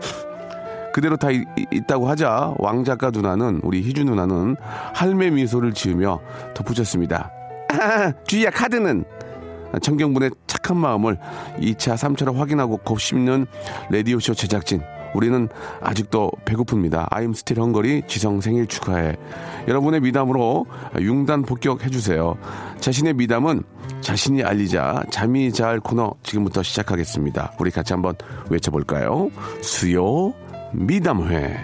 [0.92, 4.56] 그대로 다 이- 이- 있다고 하자 왕 작가 누나는 우리 희주 누나는
[4.94, 6.20] 할매 미소를 지으며
[6.54, 7.30] 덧붙였습니다.
[8.26, 9.04] 주희야 카드는
[9.78, 11.18] 청경분의 착한 마음을
[11.58, 13.46] 2차, 3차로 확인하고 곱씹는
[13.90, 14.82] 라디오쇼 제작진.
[15.14, 15.48] 우리는
[15.80, 17.10] 아직도 배고픕니다.
[17.10, 18.02] I'm still hungry.
[18.06, 19.16] 지성 생일 축하해.
[19.68, 20.66] 여러분의 미담으로
[21.00, 22.36] 융단 폭격해주세요.
[22.80, 23.62] 자신의 미담은
[24.00, 27.54] 자신이 알리자 잠이 잘 코너 지금부터 시작하겠습니다.
[27.58, 28.14] 우리 같이 한번
[28.50, 29.30] 외쳐볼까요?
[29.62, 30.32] 수요
[30.72, 31.58] 미담회.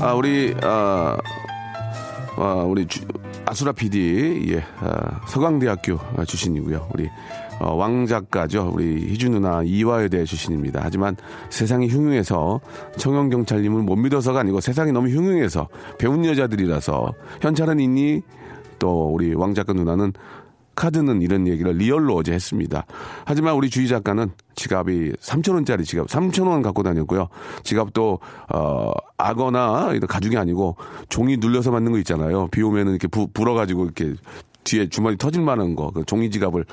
[0.00, 1.16] 아, 우리, 아,
[2.36, 3.06] 아, 우리 주-
[3.46, 6.88] 아수라 PD, 예, 아, 서강대학교 아, 출신이고요.
[6.94, 7.08] 우리
[7.58, 8.70] 어, 왕 작가죠.
[8.74, 10.80] 우리 희주 누나 이화여대 출신입니다.
[10.82, 11.16] 하지만
[11.48, 12.60] 세상이 흉흉해서
[12.98, 18.20] 청영 경찰님을 못 믿어서가 아니고 세상이 너무 흉흉해서 배운 여자들이라서 현찰은 있니?
[18.78, 20.12] 또 우리 왕 작가 누나는
[20.76, 22.84] 카드는 이런 얘기를 리얼로 어제 했습니다.
[23.24, 27.28] 하지만 우리 주희 작가는 지갑이 3천원짜리 지갑, 3천원 갖고 다녔고요.
[27.64, 28.20] 지갑도,
[28.54, 28.92] 어,
[29.92, 30.76] 이런 가죽이 아니고
[31.08, 32.48] 종이 눌려서 만든 거 있잖아요.
[32.48, 34.14] 비 오면은 이렇게 부, 불어가지고 이렇게
[34.66, 36.64] 뒤에 주머니 터질 만한 거, 그 종이 지갑을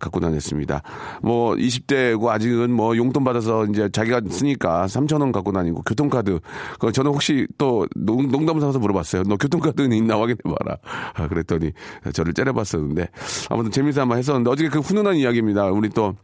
[0.00, 0.82] 갖고 다녔습니다.
[1.22, 6.40] 뭐, 20대고 아직은 뭐 용돈 받아서 이제 자기가 쓰니까 3천 원 갖고 다니고 교통카드.
[6.80, 9.24] 그 저는 혹시 또 농, 농담 삼아서 물어봤어요.
[9.24, 10.78] 너 교통카드는 있나 확인해봐라.
[11.14, 11.72] 아, 그랬더니
[12.12, 13.08] 저를 째려봤었는데
[13.50, 15.66] 아무튼 재미삼아 했었는데 어저께 그 훈훈한 이야기입니다.
[15.66, 16.14] 우리 또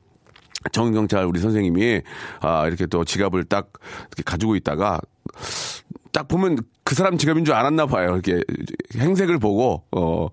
[0.72, 2.02] 정경찰 우리 선생님이
[2.40, 3.70] 아 이렇게 또 지갑을 딱
[4.08, 5.00] 이렇게 가지고 있다가
[6.12, 6.58] 딱 보면
[6.88, 8.14] 그 사람 지갑인 줄 알았나 봐요.
[8.14, 8.40] 이렇게
[8.96, 10.28] 행색을 보고 어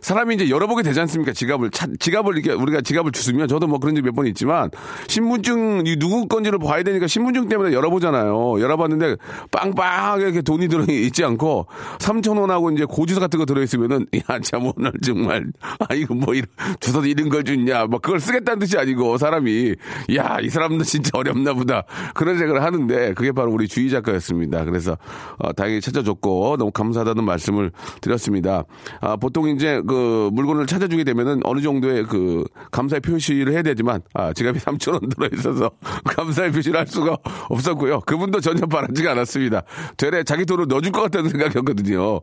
[0.00, 1.32] 사람이 이제 열어보게 되지 않습니까?
[1.34, 4.70] 지갑을 차- 지갑을 이렇게 우리가 지갑을 주으면 저도 뭐 그런 적 몇 번 있지만
[5.06, 8.58] 신분증 이 누구 건지를 봐야 되니까 신분증 때문에 열어보잖아요.
[8.58, 9.16] 열어봤는데
[9.50, 11.66] 빵빵하게 이렇게 돈이 들어 있지 않고
[11.98, 15.44] 3천 원하고 이제 고지서 같은 거 들어 있으면은 야 참 오늘 정말
[15.80, 16.46] 아 이거 뭐 이런
[16.80, 19.74] 주소 이런 걸 줬냐 뭐 그걸 쓰겠다는 뜻이 아니고 사람이
[20.16, 21.82] 야 이 사람도 진짜 어렵나 보다
[22.14, 24.64] 그런 생각을 하는데 그게 바로 우리 주희 작가였습니다.
[24.64, 24.96] 그래서
[25.38, 28.64] 어, 다행히 찾아 줬고 너무 감사하다는 말씀을 드렸습니다.
[29.00, 34.32] 아, 보통 이제 그 물건을 찾아주게 되면은 어느 정도의 그 감사의 표시를 해야 되지만 아,
[34.32, 35.70] 지갑에 3천 원 들어 있어서
[36.04, 37.16] 감사의 표시를 할 수가
[37.48, 38.00] 없었고요.
[38.00, 39.62] 그분도 전혀 바라지가 않았습니다.
[39.96, 42.20] 되레 자기 돈을 넣어줄 것 같다는 생각이었거든요.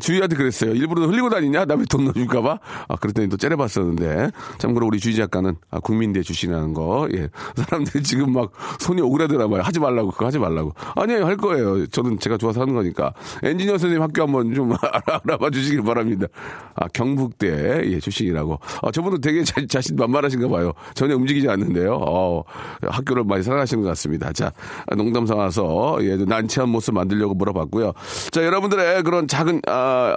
[0.00, 0.72] 주희한테 그랬어요.
[0.72, 1.64] 일부러 흘리고 다니냐?
[1.64, 2.58] 남의 돈 넣어줄까봐?
[2.88, 4.30] 아, 그랬더니 또 째려봤었는데.
[4.58, 7.08] 참고로 우리 주희 작가는 아, 국민대 출신이라는 거.
[7.14, 7.28] 예.
[7.56, 9.62] 사람들이 지금 막 손이 오그라드나 봐요.
[9.62, 10.74] 하지 말라고, 그거 하지 말라고.
[10.96, 11.86] 아니에요, 할 거예요.
[11.86, 13.07] 저는 제가 좋아서 하는 거니까.
[13.42, 14.72] 엔지니어 선생님 학교 한번 좀
[15.24, 16.26] 알아봐 주시길 바랍니다.
[16.74, 18.58] 아, 경북대, 예, 출신이라고.
[18.82, 20.72] 아, 저분은 되게 자, 자신 만만하신가 봐요.
[20.94, 21.94] 전혀 움직이지 않는데요.
[21.94, 22.44] 어,
[22.82, 24.32] 학교를 많이 사랑하시는 것 같습니다.
[24.32, 24.52] 자,
[24.96, 27.92] 농담 삼아서, 예, 난치한 모습 만들려고 물어봤고요.
[28.30, 30.16] 자, 여러분들의 그런 작은, 아,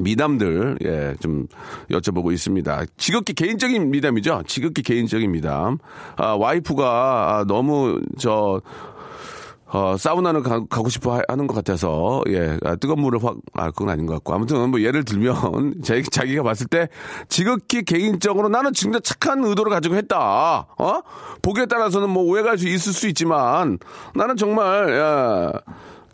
[0.00, 1.46] 미담들, 예, 좀
[1.90, 2.84] 여쭤보고 있습니다.
[2.96, 4.42] 지극히 개인적인 미담이죠?
[4.46, 5.78] 지극히 개인적인 미담.
[6.16, 8.60] 아, 와이프가 아, 너무 저,
[9.68, 13.90] 어, 사우나를 가, 고 싶어 하는 것 같아서, 예, 아, 뜨거운 물을 확, 아, 그건
[13.90, 14.32] 아닌 것 같고.
[14.32, 16.88] 아무튼, 뭐, 예를 들면, 자기, 자기가 봤을 때,
[17.28, 20.66] 지극히 개인적으로 나는 진짜 착한 의도를 가지고 했다.
[20.78, 21.00] 어?
[21.42, 23.78] 보기에 따라서는 뭐 오해가 수 있을 수 있지만,
[24.14, 25.52] 나는 정말, 예,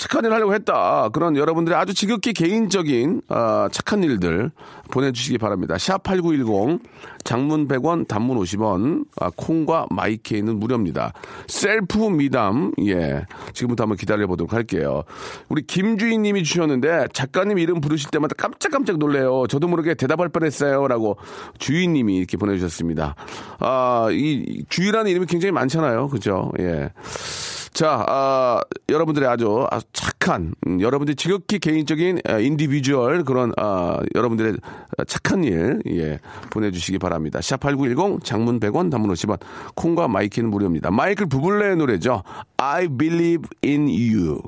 [0.03, 1.11] 착한 일 하려고 했다.
[1.13, 4.51] 그런 여러분들의 아주 지극히 개인적인 어, 착한 일들
[4.91, 5.77] 보내주시기 바랍니다.
[5.77, 6.81] 샵8910
[7.23, 11.13] 장문 100원 단문 50원 아, 콩과 마이케이는 무료입니다.
[11.47, 15.05] 셀프 미담 예 지금부터 한번 기다려보도록 할게요.
[15.49, 19.45] 우리 김주희님이 주셨는데 작가님 이름 부르실 때마다 깜짝깜짝 놀래요.
[19.49, 20.89] 저도 모르게 대답할 뻔했어요.
[20.89, 21.17] 라고
[21.61, 23.15] 주희님이 이렇게 보내주셨습니다.
[23.61, 26.09] 아, 이 주희라는 이름이 굉장히 많잖아요.
[26.09, 26.51] 그죠?
[26.59, 26.91] 예.
[27.73, 34.57] 자, 아, 여러분들의 아주, 착한, 음, 여러분들이 지극히 개인적인 아, individual 그런 아, 여러분들의
[35.07, 36.19] 착한 일, 예,
[36.51, 37.41] 보내주시기 바랍니다.
[37.41, 39.41] 샵8910 장문 100원, 단문 50원,
[39.75, 40.91] 콩과 마이키는 무료입니다.
[40.91, 42.23] 마이클 부블레의 노래죠.
[42.59, 44.43] I believe in you.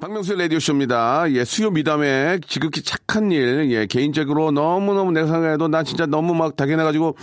[0.00, 1.32] 박명수의 라디오쇼입니다.
[1.32, 6.54] 예, 수요 미담에 지극히 착한 일, 예, 개인적으로 너무너무 내가 생각해도 난 진짜 너무 막
[6.54, 7.16] 당연해가지고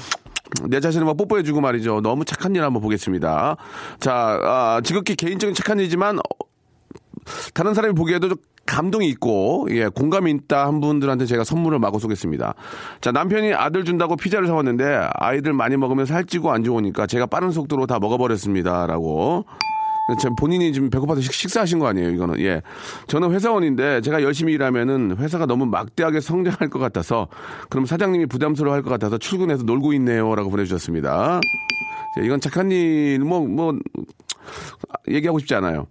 [0.64, 2.02] 내 자신을 막 뽀뽀해주고 말이죠.
[2.02, 3.58] 너무 착한 일 한번 보겠습니다.
[4.00, 6.22] 자, 아, 지극히 개인적인 착한 일이지만, 어,
[7.54, 12.56] 다른 사람이 보기에도 좀 감동이 있고, 예, 공감이 있다 한 분들한테 제가 선물을 마구 쏘겠습니다.
[13.02, 17.86] 자, 남편이 아들 준다고 피자를 사왔는데, 아이들 많이 먹으면 살찌고 안 좋으니까 제가 빠른 속도로
[17.86, 18.88] 다 먹어버렸습니다.
[18.88, 19.46] 라고.
[20.38, 22.40] 본인이 지금 배고파서 식, 사하신거 아니에요, 이거는.
[22.40, 22.62] 예.
[23.08, 27.28] 저는 회사원인데 제가 열심히 일하면은 회사가 너무 막대하게 성장할 것 같아서
[27.70, 30.36] 그럼 사장님이 부담스러워 할 것 같아서 출근해서 놀고 있네요.
[30.36, 31.42] 라고 보내주셨습니다.
[32.22, 33.78] 이건 착한 일, 뭐, 뭐,
[35.10, 35.88] 얘기하고 싶지 않아요.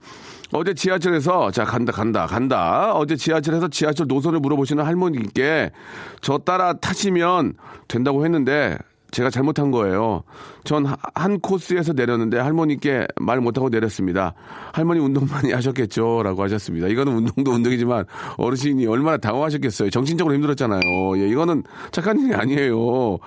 [0.53, 2.93] 어제 지하철에서, 자, 간다, 간다, 간다.
[2.95, 5.73] 어제 지하철에서 지하철 노선을 물어보시는 할머니께
[6.21, 7.55] 저 따라 타시면
[7.89, 8.79] 된다고 했는데
[9.15, 10.23] 제가 잘못한 거예요.
[10.65, 14.35] 전 한 코스에서 내렸는데 할머니께 말 못하고 내렸습니다.
[14.73, 16.23] 할머니 운동 많이 하셨겠죠?
[16.23, 16.89] 라고 하셨습니다.
[16.89, 18.05] 이거는 운동도 운동이지만
[18.37, 19.91] 어르신이 얼마나 당황하셨겠어요.
[19.91, 20.81] 정신적으로 힘들었잖아요.
[21.17, 23.19] 예, 이거는 착한 일이 아니에요.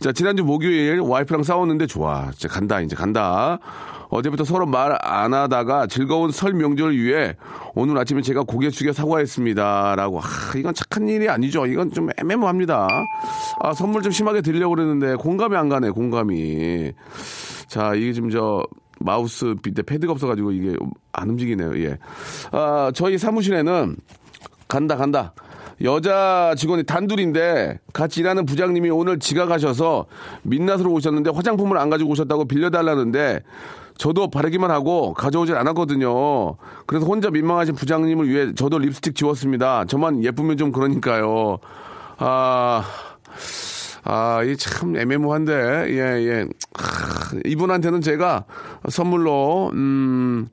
[0.00, 2.30] 자, 지난주 목요일 와이프랑 싸웠는데 좋아.
[2.32, 3.58] 이제 간다, 이제 간다.
[4.12, 7.34] 어제부터 서로 말 안 하다가 즐거운 설 명절을 위해
[7.74, 9.96] 오늘 아침에 제가 고개 숙여 사과했습니다.
[9.96, 10.20] 라고.
[10.20, 10.24] 아,
[10.56, 11.64] 이건 착한 일이 아니죠.
[11.66, 12.88] 이건 좀 애매모합니다.
[13.60, 16.92] 아, 선물 좀 심하게 드리려고 그랬는데 공감이 안 가네, 공감이.
[17.68, 18.62] 자, 이게 지금 저
[19.00, 20.76] 마우스 밑에 패드가 없어가지고 이게
[21.12, 21.78] 안 움직이네요.
[21.84, 21.98] 예.
[22.50, 23.96] 아, 저희 사무실에는
[24.68, 25.32] 간다, 간다.
[25.82, 30.06] 여자 직원이 단둘인데 같이 일하는 부장님이 오늘 지각하셔서
[30.42, 33.40] 민낯으로 오셨는데 화장품을 안 가지고 오셨다고 빌려달라는데
[34.02, 36.56] 저도 바르기만 하고 가져오질 않았거든요.
[36.86, 39.84] 그래서 혼자 민망하신 부장님을 위해 저도 립스틱 지웠습니다.
[39.84, 41.58] 저만 예쁘면 좀 그러니까요.
[42.18, 42.82] 아,
[44.02, 45.52] 아, 이 참 애매모한데,
[45.90, 46.46] 예, 예.
[46.80, 46.82] 아,
[47.44, 48.44] 이분한테는 제가
[48.88, 50.48] 선물로, 음,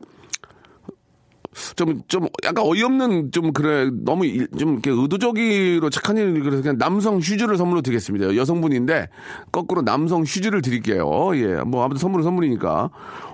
[1.75, 4.25] 좀, 좀, 약간 어이없는, 좀, 그래, 너무,
[4.57, 8.35] 좀, 이렇게 의도적으로 착한 일, 그래서 그냥 남성 휴즈를 선물로 드리겠습니다.
[8.35, 9.09] 여성분인데,
[9.51, 11.05] 거꾸로 남성 휴즈를 드릴게요.
[11.35, 12.89] 예, 뭐, 아무튼 선물은 선물이니까.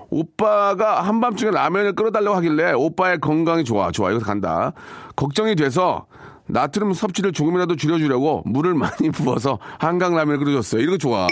[0.08, 4.72] 오빠가 한밤중에 라면을 끓여달라고 하길래, 오빠의 건강이 좋아, 좋아, 이거 간다.
[5.16, 6.06] 걱정이 돼서,
[6.48, 10.82] 나트륨 섭취를 조금이라도 줄여주려고 물을 많이 부어서 한강라면을 끓여줬어요.
[10.82, 11.26] 이거 좋아.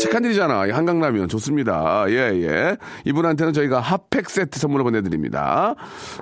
[0.00, 0.60] 착한 일이잖아.
[0.72, 2.06] 한강라면 좋습니다.
[2.08, 2.76] 예, 예.
[3.04, 5.74] 이분한테는 저희가 핫팩 세트 선물로 보내드립니다.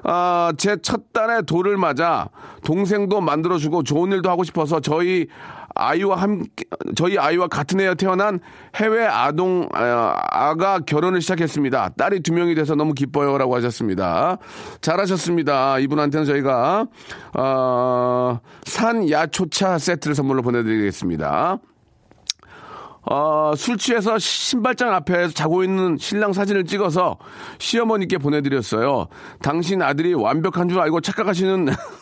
[0.03, 2.29] 아, 제 첫 딸의 돌을 맞아
[2.65, 5.29] 동생도 만들어주고 좋은 일도 하고 싶어서 저희
[5.75, 6.65] 아이와 함께,
[6.97, 8.41] 저희 아이와 같은 해에 태어난
[8.77, 11.91] 해외 아동, 아, 아가 결혼을 시작했습니다.
[11.97, 13.39] 딸이 두 명이 돼서 너무 기뻐요.
[13.39, 14.39] 라고 하셨습니다.
[14.81, 15.79] 잘하셨습니다.
[15.79, 16.87] 이분한테는 저희가,
[17.39, 21.59] 어, 산 야초차 세트를 선물로 보내드리겠습니다.
[23.05, 27.19] 어, 술 취해서 신발장 앞에 자고 있는 신랑 사진을 찍어서
[27.59, 29.09] 시어머니께 보내드렸어요.
[29.41, 31.67] 당신 아들이 완벽한 줄 알고 착각하시는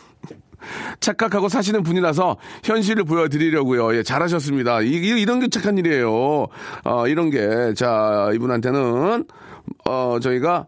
[0.99, 3.95] 착각하고 사시는 분이라서 현실을 보여드리려고요.
[3.97, 4.81] 예, 잘하셨습니다.
[4.81, 6.47] 이, 이- 이런 게 착한 일이에요.
[6.83, 7.73] 어, 이런 게.
[7.75, 9.25] 자, 이분한테는,
[9.87, 10.67] 어, 저희가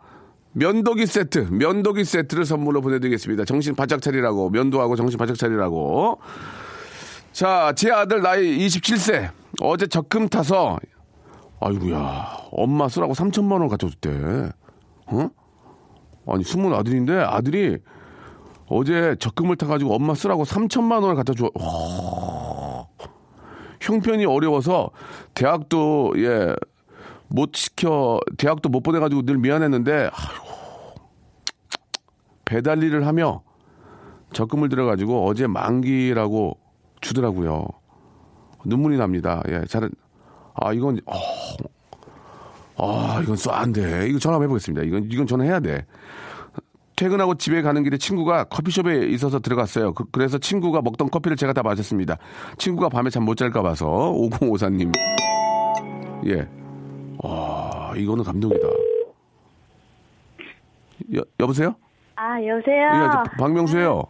[0.54, 3.46] 면도기 세트, 면도기 세트를 선물로 보내드리겠습니다.
[3.46, 6.20] 정신 바짝 차리라고, 면도하고 정신 바짝 차리라고.
[7.32, 9.30] 자, 제 아들 나이 27세.
[9.62, 10.78] 어제 적금 타서,
[11.60, 14.50] 아이고야, 엄마 쓰라고 3천만 원 갖다 줬대.
[15.08, 15.30] 어?
[16.28, 17.78] 아니, 스물 아들인데 아들이
[18.68, 21.50] 어제 적금을 타가지고 엄마 쓰라고 3천만 원을 갖다 줘.
[21.56, 22.88] 와.
[23.82, 24.92] 형편이 어려워서
[25.34, 26.56] 대학도 예
[27.34, 31.02] 못 시켜 대학도 못 보내가지고 늘 미안했는데 아이고
[32.46, 33.42] 배달 일을 하며
[34.34, 36.60] 적금을 들여가지고 어제 만기라고
[37.02, 37.68] 주더라고요.
[38.66, 39.42] 눈물이 납니다.
[39.48, 39.90] 예, 잘은
[40.54, 41.16] 아 이건 어,
[42.78, 44.08] 아 이건 쏘안 돼.
[44.08, 44.86] 이거 전화 해보겠습니다.
[44.86, 45.88] 이건 이건 전화해야 돼.
[46.96, 49.94] 퇴근하고 집에 가는 길에 친구가 커피숍에 있어서 들어갔어요.
[49.94, 52.18] 그, 래서 친구가 먹던 커피를 제가 다 마셨습니다.
[52.58, 54.92] 친구가 밤에 잠 못 잘까 봐서 5054님.
[56.28, 56.48] 예.
[57.24, 58.68] 와, 이거는 감동이다.
[61.16, 61.76] 여, 여보세요?
[62.16, 62.86] 아, 여보세요?
[62.86, 64.04] 예, 저 박명수예요.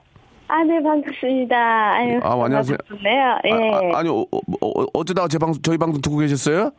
[0.47, 1.55] 아, 네, 반갑습니다.
[1.93, 2.77] 아유, 아, 안녕하세요.
[3.03, 3.91] 네요 예.
[3.95, 4.25] 아, 니 어,
[4.61, 6.71] 어, 어 쩌다가 제 방송 저희 방송 듣고 계셨어요?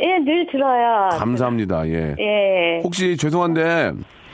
[0.00, 1.08] 예, 늘 들어요.
[1.18, 1.86] 감사합니다.
[1.88, 2.14] 예.
[2.18, 2.80] 예.
[2.84, 3.92] 혹시 죄송한데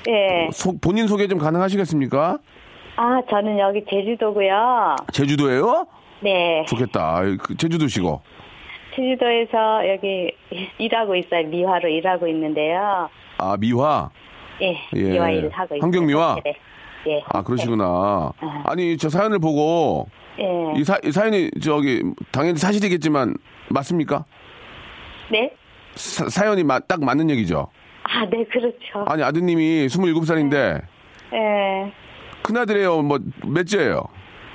[0.08, 0.48] 예.
[0.52, 2.38] 소- 본인 소개 좀 가능하시겠습니까?
[2.96, 4.96] 아, 저는 여기 제주도고요.
[5.12, 5.86] 제주도예요?
[6.20, 6.64] 네.
[6.68, 7.20] 좋겠다.
[7.42, 8.20] 그 제주도시고.
[8.94, 10.30] 제주도에서 여기
[10.78, 11.46] 일하고 있어요.
[11.46, 13.08] 미화로 일하고 있는데요.
[13.38, 14.10] 아, 미화.
[14.60, 14.76] 예.
[14.96, 15.02] 예.
[15.12, 15.82] 미화 일을 하고 있어요.
[15.82, 16.36] 환경 미화?
[16.44, 16.54] 네.
[17.08, 17.22] 예.
[17.32, 18.32] 아, 그러시구나.
[18.64, 20.08] 아니, 저 사연을 보고
[20.38, 20.78] 예.
[20.78, 23.34] 이, 사, 이 사연이 저기 당연히 사실이겠지만
[23.70, 24.24] 맞습니까?
[25.30, 25.52] 네?
[25.94, 27.68] 사, 연이 딱 맞는 얘기죠.
[28.12, 29.05] 아, 네, 그렇죠.
[29.07, 30.83] 아니, 아드님이 27살인데
[31.33, 31.92] 예.
[32.42, 33.03] 큰아들이에요.
[33.03, 34.03] 뭐 몇째예요?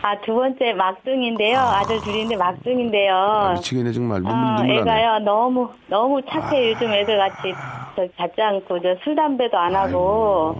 [0.02, 1.58] 아, 두 번째 막둥인데요.
[1.58, 3.16] 아, 들 둘인데 막둥인데요.
[3.16, 4.78] 아, 미치겠네 정말 눈물 어, 눈물.
[4.78, 4.82] 아.
[4.82, 7.54] 애가요 너무 너무 착해 요즘 애들 같이
[7.96, 10.60] 저 갖지 않고 저 술 담배도 안 하고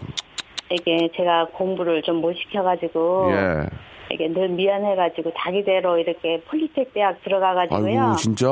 [0.72, 3.66] 이게 제가 공부를 좀 못 시켜가지고 예.
[4.12, 8.48] 이게 늘 미안해가지고 자기대로 이렇게 폴리텍 대학 들어가가지고요 아이고 진짜.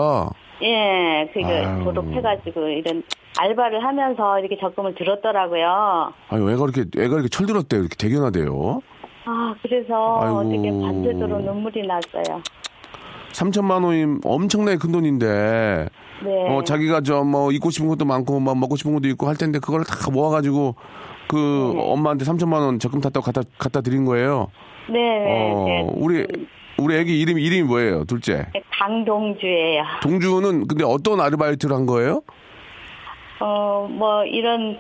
[0.61, 1.83] 예 그게 아유.
[1.83, 3.03] 졸업해가지고 이런
[3.37, 7.79] 알바를 하면서 이렇게 적금을 들었더라고요 아유 애가 이렇게 애가 이렇게 철들었대요.
[7.81, 8.81] 이렇게 대견하대요.
[9.25, 10.37] 아 그래서 아이고.
[10.39, 12.41] 어떻게 밤새도록 눈물이 났어요
[13.31, 15.89] 3천만 원이 엄청나게 큰 돈인데
[16.23, 19.35] 네 어 자기가 저 뭐 입고 싶은 것도 많고 뭐 먹고 싶은 것도 있고 할
[19.35, 20.75] 텐데 그걸 다 모아가지고
[21.27, 21.81] 그 네.
[21.91, 24.51] 엄마한테 3천만 원 적금 탔다고 갖다 갖다 드린 거예요.
[24.89, 25.87] 네, 네, 어 네.
[25.95, 26.27] 우리
[26.77, 28.05] 우리 애기 이름 이름이 뭐예요?
[28.05, 28.47] 둘째.
[28.71, 32.21] 강동주예요 동주는 근데 어떤 아르바이트를 한 거예요?
[33.39, 34.77] 어, 뭐, 이런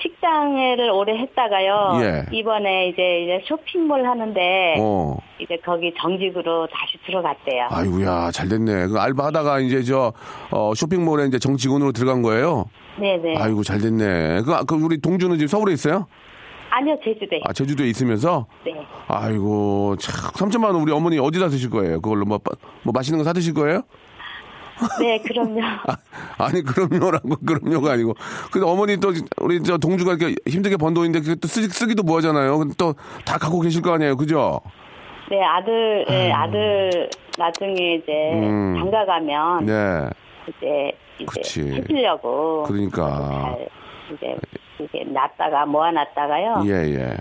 [0.00, 2.00] 식당을 오래 했다가요.
[2.02, 2.26] 예.
[2.36, 5.16] 이번에 이제, 이제 쇼핑몰 하는데, 어.
[5.38, 7.66] 이제 거기 정직으로 다시 들어갔대요.
[7.70, 8.86] 아이고야 잘 됐네.
[8.86, 10.12] 그 알바 하다가 이제 저
[10.50, 12.66] 어, 쇼핑몰에 이제 정직원으로 들어간 거예요.
[12.98, 13.36] 네네.
[13.36, 14.42] 아이고 잘 됐네.
[14.42, 16.06] 그, 그 우리 동주는 지금 서울에 있어요?
[16.78, 17.40] 아니요, 제주도에.
[17.44, 18.72] 아 제주도에 있으면서 네.
[19.08, 22.00] 아이고 참 3천만 원 우리 어머니 어디다 쓰실 거예요?
[22.00, 23.82] 그걸로 뭐, 빠- 뭐 맛있는 거 사 드실 거예요?
[25.00, 25.60] 네, 그럼요.
[26.36, 28.12] 아, 니 그럼요라고 그럼요가 아니고
[28.52, 29.10] 근데 어머니 또
[29.40, 32.58] 우리 저 동주가 이렇게 힘들게 번 돈인데 그게 또 쓰, 쓰기도 뭐하잖아요.
[32.58, 34.60] 근데 또 다 갖고 계실 거 아니에요, 그죠?
[35.30, 38.76] 네, 아들, 네, 아들, 나중에 이제, 음.
[38.78, 40.08] 장가 가면, 네,
[40.46, 41.60] 이제, 이제, 그치.
[41.62, 42.62] 해주려고.
[42.68, 43.18] 그러니까
[43.56, 43.68] 잘,
[44.14, 44.36] 이제,
[44.80, 46.62] 이게 놨다가, 모아놨다가요.
[46.66, 47.16] 예 예.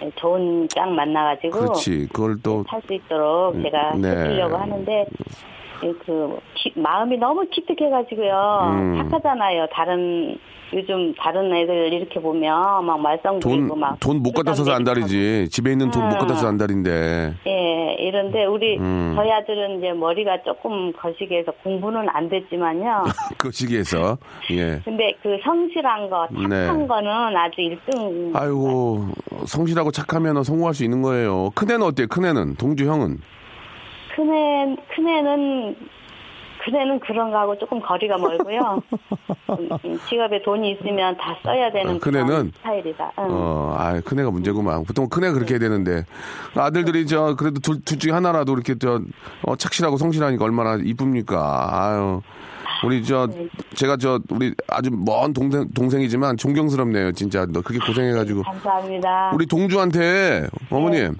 [0.00, 1.58] 네, 좋은 짝 만나가지고.
[1.58, 2.08] 그렇지.
[2.12, 4.08] 그걸 또살수 있도록 제가 네.
[4.08, 8.96] 해주려고 하는데 이 그 기- 마음이 너무 기특해가지고요 음.
[9.10, 10.36] 착하잖아요 다른
[10.74, 15.48] 요즘 다른 애들 이렇게 보면 막 말썽 부리고 돈, 막돈 못 갖다 써서 안달이지.
[15.50, 17.34] 집에 있는 돈못 갖다 써서 안달인데.
[17.46, 19.14] 예 이런데 우리 음.
[19.16, 23.04] 저희 아들은 이제 머리가 조금 거시기해서 공부는 안 됐지만요
[23.38, 24.18] 그 시기에서.
[24.50, 24.80] 예.
[24.84, 26.86] 근데 그 성실한 거 착한 네.
[26.86, 29.06] 거는 아주 1등 아이고,
[29.46, 31.48] 성실하고 착하면 성공할 수 있는 거예요.
[31.54, 32.08] 큰 애는 어때요?
[32.08, 32.56] 큰 애는?
[32.56, 33.16] 동주 형은?
[34.18, 35.76] 큰애 큰애는
[36.64, 38.82] 큰애는 그런 거하고 조금 거리가 멀고요.
[39.50, 42.26] 음, 음, 지갑에 돈이 있으면 다 써야 되는 아, 큰애는?
[42.26, 43.12] 그런 스타일이다.
[43.20, 43.24] 응.
[43.30, 44.84] 어, 아, 큰애가 문제구만.
[44.84, 46.04] 보통 큰애가 그렇게 해야 되는데.
[46.56, 49.00] 아들들이 저, 그래도 둘, 둘 중에 하나라도 이렇게 저,
[49.46, 51.68] 어, 착실하고 성실하니까 얼마나 이쁩니까.
[51.70, 52.20] 아유.
[52.84, 53.28] 우리 저,
[53.74, 57.12] 제가 저, 우리 아주 먼 동생, 동생이지만 존경스럽네요.
[57.12, 57.46] 진짜.
[57.46, 58.42] 너 그렇게 고생해 가지고.
[58.42, 59.30] 감사합니다.
[59.32, 61.14] 우리 동주한테 어머님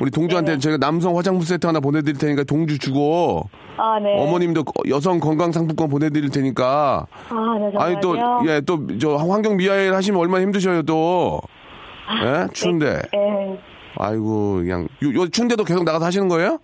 [0.00, 0.60] 우리 동주한테 네네.
[0.60, 4.16] 저희가 남성 화장품 세트 하나 보내드릴 테니까 동주 주고 아, 네.
[4.22, 7.80] 어머님도 여성 건강 상품권 보내드릴 테니까 아, 네, 정말요?
[7.80, 11.40] 아니 또예또 저 환경 미화일 하시면 얼마나 힘드셔요 또
[12.24, 12.46] 예?
[12.52, 13.58] 추운데 예,
[13.96, 16.58] 아이고 그냥 요, 요 추운데도 계속 나가서 하시는 거예요?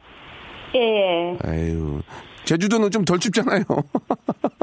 [0.75, 1.39] 예, 예.
[1.45, 2.01] 아유
[2.45, 3.63] 제주도는 좀 덜 춥잖아요.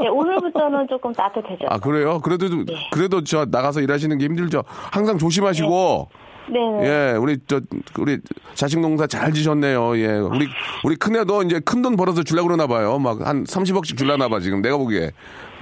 [0.02, 1.68] 예, 오늘부터는 조금 따뜻해져요.
[1.68, 2.20] 아 그래요?
[2.20, 2.46] 그래도
[2.92, 4.62] 그래도 저 나가서 일하시는 게 힘들죠.
[4.68, 6.18] 항상 조심하시고 네,
[6.50, 6.58] 네.
[7.12, 7.60] 예 우리 저
[7.98, 8.18] 우리
[8.54, 9.96] 자식 농사 잘 지셨네요.
[9.98, 10.48] 예 우리
[10.84, 12.98] 우리 큰애도 이제 큰 돈 벌어서 주려고 그러나 봐요.
[12.98, 15.10] 막 한 30억씩 줄라나 봐 지금 내가 보기에.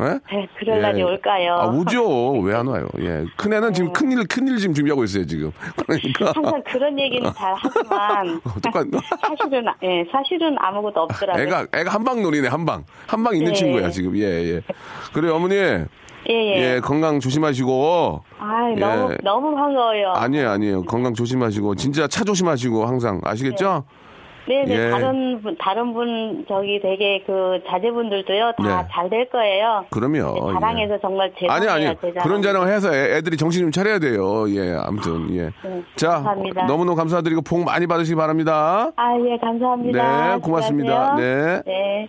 [0.03, 0.19] 예?
[0.33, 1.53] 네, 그럴 날이 올까요?
[1.55, 2.39] 아 오죠.
[2.41, 2.89] 왜 안 와요?
[3.01, 5.51] 예 큰애는 지금 큰일 큰일 지금 준비하고 있어요 지금.
[5.77, 8.87] 그러니까 항상 그런 얘기는 잘 하지만 똑같.
[9.27, 11.43] 사실은 예, 사실은 아무것도 없더라고요.
[11.45, 13.59] 애가 애가 한방 놀이네 한 방 한 방 있는 네.
[13.59, 14.63] 친구야 지금 예 예.
[15.13, 15.55] 그래 어머니
[16.31, 16.75] 예, 예.
[16.77, 18.75] 예 건강 조심하시고 아, 예.
[18.77, 20.13] 너무 너무 반가워요.
[20.13, 23.85] 아니에요 아니에요 건강 조심하시고 진짜 차 조심하시고 항상 아시겠죠?
[24.49, 24.87] 네, 네.
[24.87, 24.91] 예.
[24.91, 28.89] 다른 분 다른 분 저기 되게 그 자제분들도요 다 네.
[28.91, 29.85] 잘될 거예요.
[29.91, 30.35] 그럼요.
[30.35, 31.49] 네, 자랑해서 정말 예.
[31.49, 31.69] 아니.
[31.69, 32.13] 아니 제.
[32.23, 34.49] 그런 자랑 해서 애, 애들이 정신 좀 차려야 돼요.
[34.51, 35.51] 예 아무튼 예.
[35.63, 36.67] 네, 자 감사합니다.
[36.67, 38.91] 너무너무 감사드리고 복 많이 받으시기 바랍니다.
[38.97, 40.37] 아, 예, 감사합니다.
[40.37, 41.15] 네, 고맙습니다.
[41.17, 41.63] 네.
[41.65, 42.09] 네.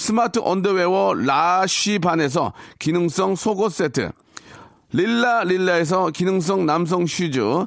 [0.00, 4.10] smart underwear 라쉬반에서 기능성 속옷 세트,
[4.92, 7.66] 릴라 릴라에서 기능성 남성 슈즈,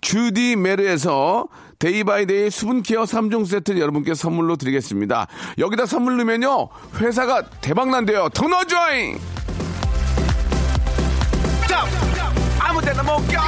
[0.00, 1.46] 주디 메르에서
[1.78, 5.26] day by day 수분care 3종 세트 여러분께 선물로 드리겠습니다.
[5.58, 8.28] 여기다 선물 넣으면요, 회사가 대박난대요.
[8.34, 9.18] 더 넣어줘잉!
[12.60, 13.40] 아무 데나 못 껴!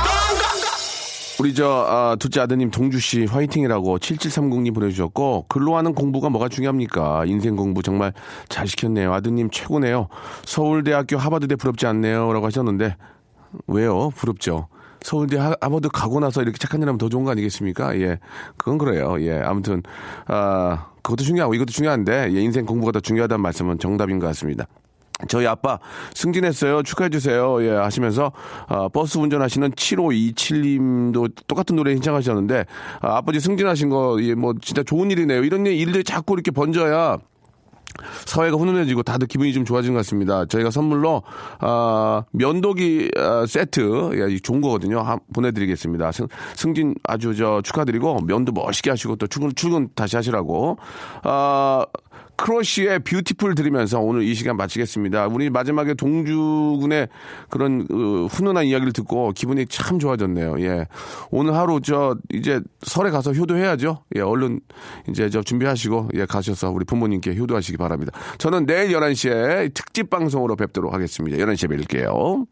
[1.40, 7.24] 우리 저 아, 둘째 아드님 동주 씨 화이팅이라고 7730님 보내주셨고 글로 하는 공부가 뭐가 중요합니까?
[7.26, 8.12] 인생 공부 정말
[8.48, 9.12] 잘 시켰네요.
[9.12, 10.09] 아드님 최고네요.
[10.44, 12.96] 서울대학교 하버드대 부럽지 않네요라고 하셨는데
[13.66, 14.11] 왜요?
[14.11, 14.68] 부럽죠.
[15.03, 17.98] 서울대 하, 하버드 가고 나서 이렇게 착한 일 하면 더 좋은 거 아니겠습니까?
[18.00, 18.18] 예.
[18.57, 19.16] 그건 그래요.
[19.20, 19.40] 예.
[19.40, 19.82] 아무튼,
[20.26, 24.66] 아, 그것도 중요하고 이것도 중요한데, 예, 인생 공부가 더 중요하다는 말씀은 정답인 것 같습니다.
[25.28, 25.78] 저희 아빠
[26.14, 26.82] 승진했어요.
[26.82, 27.64] 축하해주세요.
[27.64, 28.32] 예, 하시면서,
[28.68, 32.64] 아, 버스 운전하시는 7527님도 똑같은 노래 신청하셨는데,
[33.00, 35.44] 아, 아버지 승진하신 거, 예, 뭐, 진짜 좋은 일이네요.
[35.44, 37.18] 이런 일- 일들이 자꾸 이렇게 번져야,
[38.26, 40.45] 사회가 훈훈해지고 다들 기분이 좀 좋아진 것 같습니다.
[40.47, 41.22] 저희가 선물로
[41.61, 45.01] 아, 면도기 아, 세트 야, 이 좋은 거거든요.
[45.01, 46.12] 한- 보내드리겠습니다.
[46.12, 50.78] 승, 승진 아주 저 축하드리고 면도 멋있게 하시고 또 출근 출근 다시 하시라고.
[51.22, 51.84] 아,
[52.43, 55.28] 크러쉬의 Beautiful 들으면서 오늘 이 시간 마치겠습니다.
[55.28, 57.09] 우리 마지막에 동주군의
[57.49, 60.61] 그런 어, 훈훈한 이야기를 듣고 기분이 참 좋아졌네요.
[60.61, 60.86] 예.
[61.30, 64.03] 오늘 하루 저 이제 설에 가서 효도해야죠.
[64.16, 64.61] 예, 얼른
[65.09, 68.12] 이제 저 준비하시고 예, 가셔서 우리 부모님께 효도하시기 바랍니다.
[68.38, 71.36] 저는 내일 11시에 특집 방송으로 뵙도록 하겠습니다.
[71.36, 72.47] 11시에 뵐게요.